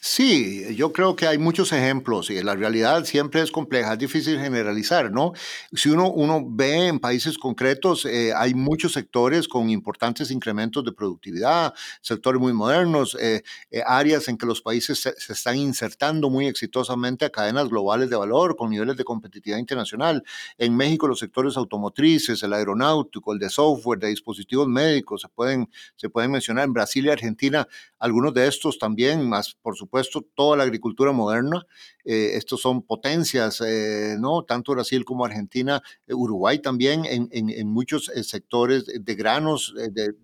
Sí, 0.00 0.74
yo 0.74 0.92
creo 0.92 1.14
que 1.14 1.26
hay 1.26 1.38
muchos 1.38 1.72
ejemplos 1.72 2.30
y 2.30 2.42
la 2.42 2.54
realidad 2.56 3.04
siempre 3.04 3.42
es 3.42 3.50
compleja, 3.50 3.92
es 3.92 3.98
difícil 3.98 4.38
generalizar, 4.38 5.12
¿no? 5.12 5.32
Si 5.72 5.90
uno, 5.90 6.10
uno 6.10 6.42
ve 6.48 6.88
en 6.88 6.98
países 6.98 7.36
concretos, 7.38 8.04
eh, 8.06 8.32
hay 8.34 8.54
muchos 8.54 8.92
sectores 8.92 9.46
con 9.46 9.68
importantes 9.70 10.30
incrementos 10.30 10.84
de 10.84 10.92
productividad, 10.92 11.74
sectores 12.00 12.40
muy 12.40 12.52
modernos, 12.52 13.16
eh, 13.20 13.42
eh, 13.70 13.82
áreas 13.86 14.28
en 14.28 14.38
que 14.38 14.46
los 14.46 14.62
países 14.62 15.00
se, 15.00 15.12
se, 15.18 15.32
están 15.32 15.56
insertando 15.56 16.30
muy 16.30 16.46
exitosamente 16.46 17.24
a 17.26 17.30
cadenas 17.30 17.68
globales 17.68 18.08
de 18.08 18.16
valor 18.16 18.56
con 18.56 18.70
niveles 18.70 18.96
de 18.96 19.04
competitividad 19.04 19.58
internacional. 19.58 20.24
En 20.56 20.76
México 20.76 21.06
los 21.06 21.18
sectores 21.18 21.56
automotrices, 21.56 22.42
el 22.42 22.52
aeronáutico, 22.54 23.32
el 23.32 23.38
de 23.38 23.50
software, 23.50 23.98
de 23.98 24.08
dispositivos 24.08 24.66
médicos, 24.66 25.20
se 25.22 25.28
pueden, 25.28 25.68
se 25.96 26.08
pueden 26.08 26.30
mencionar. 26.32 26.64
En 26.64 26.72
Brasil 26.72 27.04
y 27.06 27.10
Argentina, 27.10 27.66
algunos 27.98 28.32
de 28.34 28.46
estos 28.48 28.78
también, 28.78 29.28
más 29.28 29.57
por 29.62 29.76
supuesto, 29.76 30.24
toda 30.34 30.56
la 30.56 30.62
agricultura 30.64 31.12
moderna. 31.12 31.66
Eh, 32.04 32.30
estos 32.34 32.60
son 32.60 32.82
potencias, 32.82 33.60
eh, 33.60 34.16
¿no? 34.18 34.42
Tanto 34.42 34.72
Brasil 34.72 35.04
como 35.04 35.24
Argentina, 35.24 35.82
eh, 36.06 36.14
Uruguay 36.14 36.58
también, 36.58 37.04
en, 37.04 37.28
en, 37.30 37.68
muchos 37.68 38.10
sectores 38.22 38.86
de 38.86 39.14
granos, 39.14 39.74
de, 39.90 40.14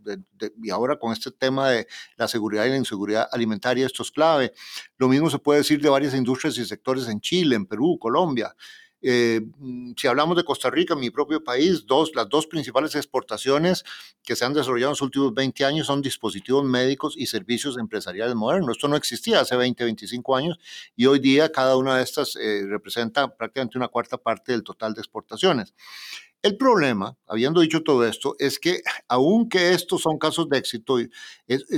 y 0.62 0.70
ahora 0.70 0.96
con 0.98 1.12
este 1.12 1.30
tema 1.30 1.70
de 1.70 1.86
la 2.16 2.26
seguridad 2.28 2.64
y 2.64 2.70
la 2.70 2.76
inseguridad 2.76 3.28
alimentaria, 3.30 3.86
esto 3.86 4.02
es 4.02 4.10
clave. 4.10 4.52
Lo 4.96 5.08
mismo 5.08 5.28
se 5.30 5.38
puede 5.38 5.60
decir 5.60 5.80
de 5.80 5.88
varias 5.88 6.14
industrias 6.14 6.56
y 6.58 6.64
sectores 6.64 7.08
en 7.08 7.20
Chile, 7.20 7.56
en 7.56 7.66
Perú, 7.66 7.98
Colombia. 8.00 8.54
Eh, 9.06 9.42
si 9.98 10.06
hablamos 10.06 10.34
de 10.34 10.44
Costa 10.44 10.70
Rica, 10.70 10.96
mi 10.96 11.10
propio 11.10 11.44
país, 11.44 11.84
dos, 11.84 12.12
las 12.14 12.26
dos 12.30 12.46
principales 12.46 12.94
exportaciones 12.94 13.84
que 14.22 14.34
se 14.34 14.46
han 14.46 14.54
desarrollado 14.54 14.90
en 14.90 14.92
los 14.92 15.02
últimos 15.02 15.34
20 15.34 15.62
años 15.66 15.86
son 15.88 16.00
dispositivos 16.00 16.64
médicos 16.64 17.14
y 17.14 17.26
servicios 17.26 17.76
empresariales 17.76 18.34
modernos. 18.34 18.76
Esto 18.76 18.88
no 18.88 18.96
existía 18.96 19.40
hace 19.40 19.56
20, 19.56 19.84
25 19.84 20.36
años 20.36 20.58
y 20.96 21.04
hoy 21.04 21.18
día 21.18 21.52
cada 21.52 21.76
una 21.76 21.98
de 21.98 22.02
estas 22.02 22.34
eh, 22.36 22.64
representa 22.66 23.28
prácticamente 23.36 23.76
una 23.76 23.88
cuarta 23.88 24.16
parte 24.16 24.52
del 24.52 24.62
total 24.62 24.94
de 24.94 25.02
exportaciones. 25.02 25.74
El 26.40 26.56
problema, 26.56 27.16
habiendo 27.26 27.60
dicho 27.60 27.82
todo 27.82 28.06
esto, 28.06 28.36
es 28.38 28.58
que 28.58 28.80
aunque 29.08 29.72
estos 29.72 30.00
son 30.00 30.18
casos 30.18 30.48
de 30.48 30.58
éxito, 30.58 30.96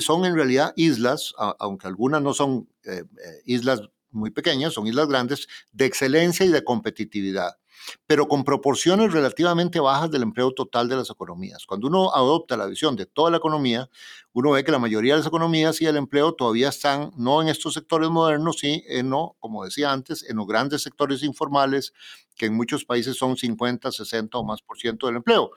son 0.00 0.24
en 0.24 0.34
realidad 0.34 0.72
islas, 0.76 1.34
aunque 1.58 1.88
algunas 1.88 2.22
no 2.22 2.34
son 2.34 2.68
eh, 2.84 3.04
islas 3.44 3.80
muy 4.16 4.30
pequeñas, 4.30 4.72
son 4.72 4.86
islas 4.86 5.08
grandes, 5.08 5.48
de 5.72 5.84
excelencia 5.84 6.44
y 6.44 6.48
de 6.48 6.64
competitividad, 6.64 7.58
pero 8.06 8.26
con 8.26 8.44
proporciones 8.44 9.12
relativamente 9.12 9.78
bajas 9.80 10.10
del 10.10 10.22
empleo 10.22 10.52
total 10.52 10.88
de 10.88 10.96
las 10.96 11.10
economías. 11.10 11.66
Cuando 11.66 11.86
uno 11.86 12.14
adopta 12.14 12.56
la 12.56 12.66
visión 12.66 12.96
de 12.96 13.06
toda 13.06 13.30
la 13.30 13.36
economía, 13.36 13.88
uno 14.32 14.50
ve 14.50 14.64
que 14.64 14.72
la 14.72 14.78
mayoría 14.78 15.14
de 15.14 15.18
las 15.18 15.26
economías 15.26 15.80
y 15.80 15.86
el 15.86 15.96
empleo 15.96 16.34
todavía 16.34 16.68
están 16.68 17.12
no 17.16 17.42
en 17.42 17.48
estos 17.48 17.74
sectores 17.74 18.10
modernos, 18.10 18.58
sino, 18.58 18.82
no, 19.04 19.36
como 19.38 19.64
decía 19.64 19.92
antes, 19.92 20.28
en 20.28 20.36
los 20.36 20.46
grandes 20.46 20.82
sectores 20.82 21.22
informales, 21.22 21.92
que 22.34 22.46
en 22.46 22.54
muchos 22.54 22.84
países 22.84 23.16
son 23.16 23.36
50, 23.36 23.92
60 23.92 24.36
o 24.38 24.44
más 24.44 24.62
por 24.62 24.78
ciento 24.78 25.06
del 25.06 25.16
empleo. 25.16 25.52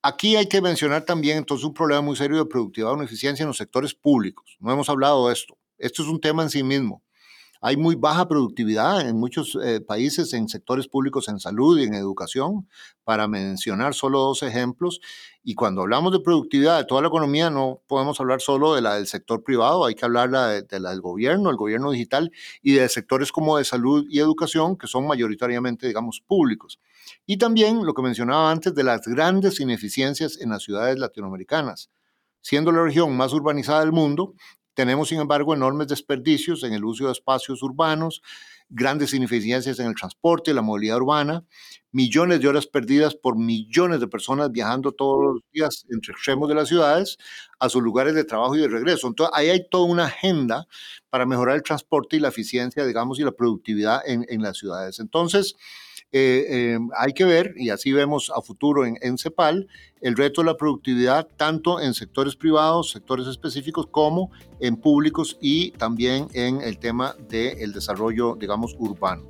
Aquí 0.00 0.36
hay 0.36 0.46
que 0.46 0.60
mencionar 0.60 1.04
también 1.04 1.38
entonces 1.38 1.64
un 1.64 1.74
problema 1.74 2.00
muy 2.00 2.16
serio 2.16 2.38
de 2.38 2.46
productividad 2.46 2.92
o 2.92 3.02
eficiencia 3.02 3.42
en 3.42 3.48
los 3.48 3.56
sectores 3.56 3.94
públicos. 3.94 4.56
No 4.60 4.72
hemos 4.72 4.88
hablado 4.88 5.26
de 5.26 5.32
esto. 5.32 5.58
Esto 5.76 6.02
es 6.02 6.08
un 6.08 6.20
tema 6.20 6.42
en 6.42 6.50
sí 6.50 6.62
mismo. 6.62 7.02
Hay 7.60 7.76
muy 7.76 7.96
baja 7.96 8.28
productividad 8.28 9.08
en 9.08 9.18
muchos 9.18 9.58
eh, 9.62 9.80
países 9.80 10.32
en 10.32 10.48
sectores 10.48 10.86
públicos 10.86 11.28
en 11.28 11.40
salud 11.40 11.78
y 11.78 11.84
en 11.84 11.94
educación, 11.94 12.68
para 13.02 13.26
mencionar 13.26 13.94
solo 13.94 14.20
dos 14.20 14.42
ejemplos. 14.42 15.00
Y 15.42 15.54
cuando 15.54 15.82
hablamos 15.82 16.12
de 16.12 16.20
productividad 16.20 16.78
de 16.78 16.84
toda 16.84 17.02
la 17.02 17.08
economía, 17.08 17.50
no 17.50 17.82
podemos 17.86 18.20
hablar 18.20 18.40
solo 18.40 18.74
de 18.74 18.82
la 18.82 18.94
del 18.94 19.06
sector 19.06 19.42
privado, 19.42 19.84
hay 19.84 19.94
que 19.94 20.04
hablar 20.04 20.30
de, 20.30 20.80
la 20.80 20.90
del 20.90 21.00
gobierno, 21.00 21.50
el 21.50 21.56
gobierno 21.56 21.90
digital 21.90 22.30
y 22.62 22.74
de 22.74 22.88
sectores 22.88 23.32
como 23.32 23.58
de 23.58 23.64
salud 23.64 24.06
y 24.08 24.20
educación, 24.20 24.76
que 24.76 24.86
son 24.86 25.06
mayoritariamente, 25.06 25.86
digamos, 25.86 26.20
públicos. 26.20 26.78
Y 27.26 27.38
también 27.38 27.84
lo 27.84 27.94
que 27.94 28.02
mencionaba 28.02 28.50
antes 28.50 28.74
de 28.74 28.84
las 28.84 29.02
grandes 29.02 29.58
ineficiencias 29.60 30.40
en 30.40 30.50
las 30.50 30.62
ciudades 30.62 30.98
latinoamericanas. 30.98 31.90
Siendo 32.40 32.70
la 32.70 32.84
región 32.84 33.16
más 33.16 33.32
urbanizada 33.32 33.80
del 33.80 33.92
mundo, 33.92 34.34
tenemos, 34.78 35.08
sin 35.08 35.18
embargo, 35.18 35.54
enormes 35.54 35.88
desperdicios 35.88 36.62
en 36.62 36.72
el 36.72 36.84
uso 36.84 37.06
de 37.06 37.10
espacios 37.10 37.64
urbanos, 37.64 38.22
grandes 38.68 39.12
ineficiencias 39.12 39.80
en 39.80 39.88
el 39.88 39.96
transporte, 39.96 40.54
la 40.54 40.62
movilidad 40.62 40.98
urbana, 40.98 41.44
millones 41.90 42.40
de 42.40 42.46
horas 42.46 42.68
perdidas 42.68 43.16
por 43.16 43.36
millones 43.36 43.98
de 43.98 44.06
personas 44.06 44.52
viajando 44.52 44.92
todos 44.92 45.34
los 45.34 45.42
días 45.52 45.84
entre 45.90 46.12
extremos 46.12 46.48
de 46.48 46.54
las 46.54 46.68
ciudades 46.68 47.18
a 47.58 47.68
sus 47.68 47.82
lugares 47.82 48.14
de 48.14 48.22
trabajo 48.22 48.54
y 48.54 48.60
de 48.60 48.68
regreso. 48.68 49.08
Entonces, 49.08 49.34
ahí 49.36 49.48
hay 49.48 49.68
toda 49.68 49.82
una 49.82 50.04
agenda 50.04 50.68
para 51.10 51.26
mejorar 51.26 51.56
el 51.56 51.64
transporte 51.64 52.14
y 52.14 52.20
la 52.20 52.28
eficiencia, 52.28 52.86
digamos, 52.86 53.18
y 53.18 53.24
la 53.24 53.32
productividad 53.32 54.00
en, 54.06 54.26
en 54.28 54.42
las 54.42 54.58
ciudades. 54.58 55.00
Entonces, 55.00 55.56
eh, 56.10 56.46
eh, 56.48 56.78
hay 56.96 57.12
que 57.12 57.24
ver, 57.24 57.54
y 57.56 57.70
así 57.70 57.92
vemos 57.92 58.30
a 58.34 58.40
futuro 58.40 58.86
en, 58.86 58.96
en, 59.02 59.18
CEPAL, 59.18 59.68
el 60.00 60.16
reto 60.16 60.40
de 60.40 60.46
la 60.46 60.56
productividad 60.56 61.28
tanto 61.36 61.80
en 61.80 61.92
sectores 61.92 62.36
privados, 62.36 62.90
sectores 62.90 63.26
específicos, 63.26 63.86
como 63.90 64.30
en 64.60 64.76
públicos 64.76 65.36
y 65.40 65.72
también 65.72 66.28
en 66.32 66.62
el 66.62 66.78
tema 66.78 67.14
del 67.28 67.72
desarrollo, 67.72 68.36
digamos, 68.36 68.74
urbano. 68.78 69.26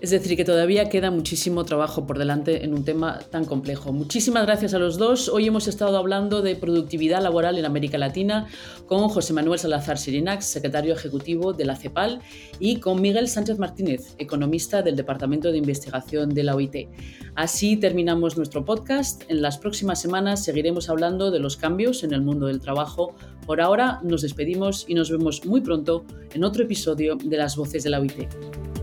Es 0.00 0.10
decir, 0.10 0.36
que 0.36 0.44
todavía 0.44 0.88
queda 0.88 1.10
muchísimo 1.10 1.64
trabajo 1.64 2.06
por 2.06 2.18
delante 2.18 2.64
en 2.64 2.72
un 2.72 2.84
tema 2.84 3.18
tan 3.30 3.44
complejo. 3.44 3.92
Muchísimas 3.92 4.46
gracias 4.46 4.72
a 4.72 4.78
los 4.78 4.96
dos. 4.96 5.28
Hoy 5.28 5.48
hemos 5.48 5.66
estado 5.66 5.98
hablando 5.98 6.40
de 6.40 6.54
productividad 6.54 7.20
laboral 7.20 7.58
en 7.58 7.64
América 7.64 7.98
Latina 7.98 8.46
con 8.86 9.08
José 9.08 9.32
Manuel 9.32 9.58
Salazar 9.58 9.98
Sirinax, 9.98 10.44
secretario 10.44 10.94
ejecutivo 10.94 11.52
de 11.52 11.64
la 11.64 11.74
CEPAL, 11.74 12.20
y 12.60 12.76
con 12.76 13.02
Miguel 13.02 13.26
Sánchez 13.26 13.58
Martínez, 13.58 14.14
economista 14.18 14.82
del 14.82 14.94
Departamento 14.94 15.50
de 15.50 15.58
Investigación 15.58 16.32
de 16.32 16.44
la 16.44 16.54
OIT. 16.54 16.88
Así 17.34 17.76
terminamos 17.76 18.36
nuestro 18.36 18.64
podcast. 18.64 19.24
En 19.28 19.42
las 19.42 19.58
próximas 19.58 20.00
semanas 20.00 20.44
seguiremos 20.44 20.88
hablando 20.90 21.32
de 21.32 21.40
los 21.40 21.56
cambios 21.56 22.04
en 22.04 22.12
el 22.12 22.22
mundo 22.22 22.46
del 22.46 22.60
trabajo. 22.60 23.16
Por 23.46 23.60
ahora 23.60 23.98
nos 24.04 24.22
despedimos 24.22 24.84
y 24.86 24.94
nos 24.94 25.10
vemos 25.10 25.44
muy 25.44 25.60
pronto 25.60 26.04
en 26.32 26.44
otro 26.44 26.62
episodio 26.62 27.16
de 27.16 27.36
Las 27.36 27.56
Voces 27.56 27.82
de 27.82 27.90
la 27.90 27.98
OIT. 27.98 28.77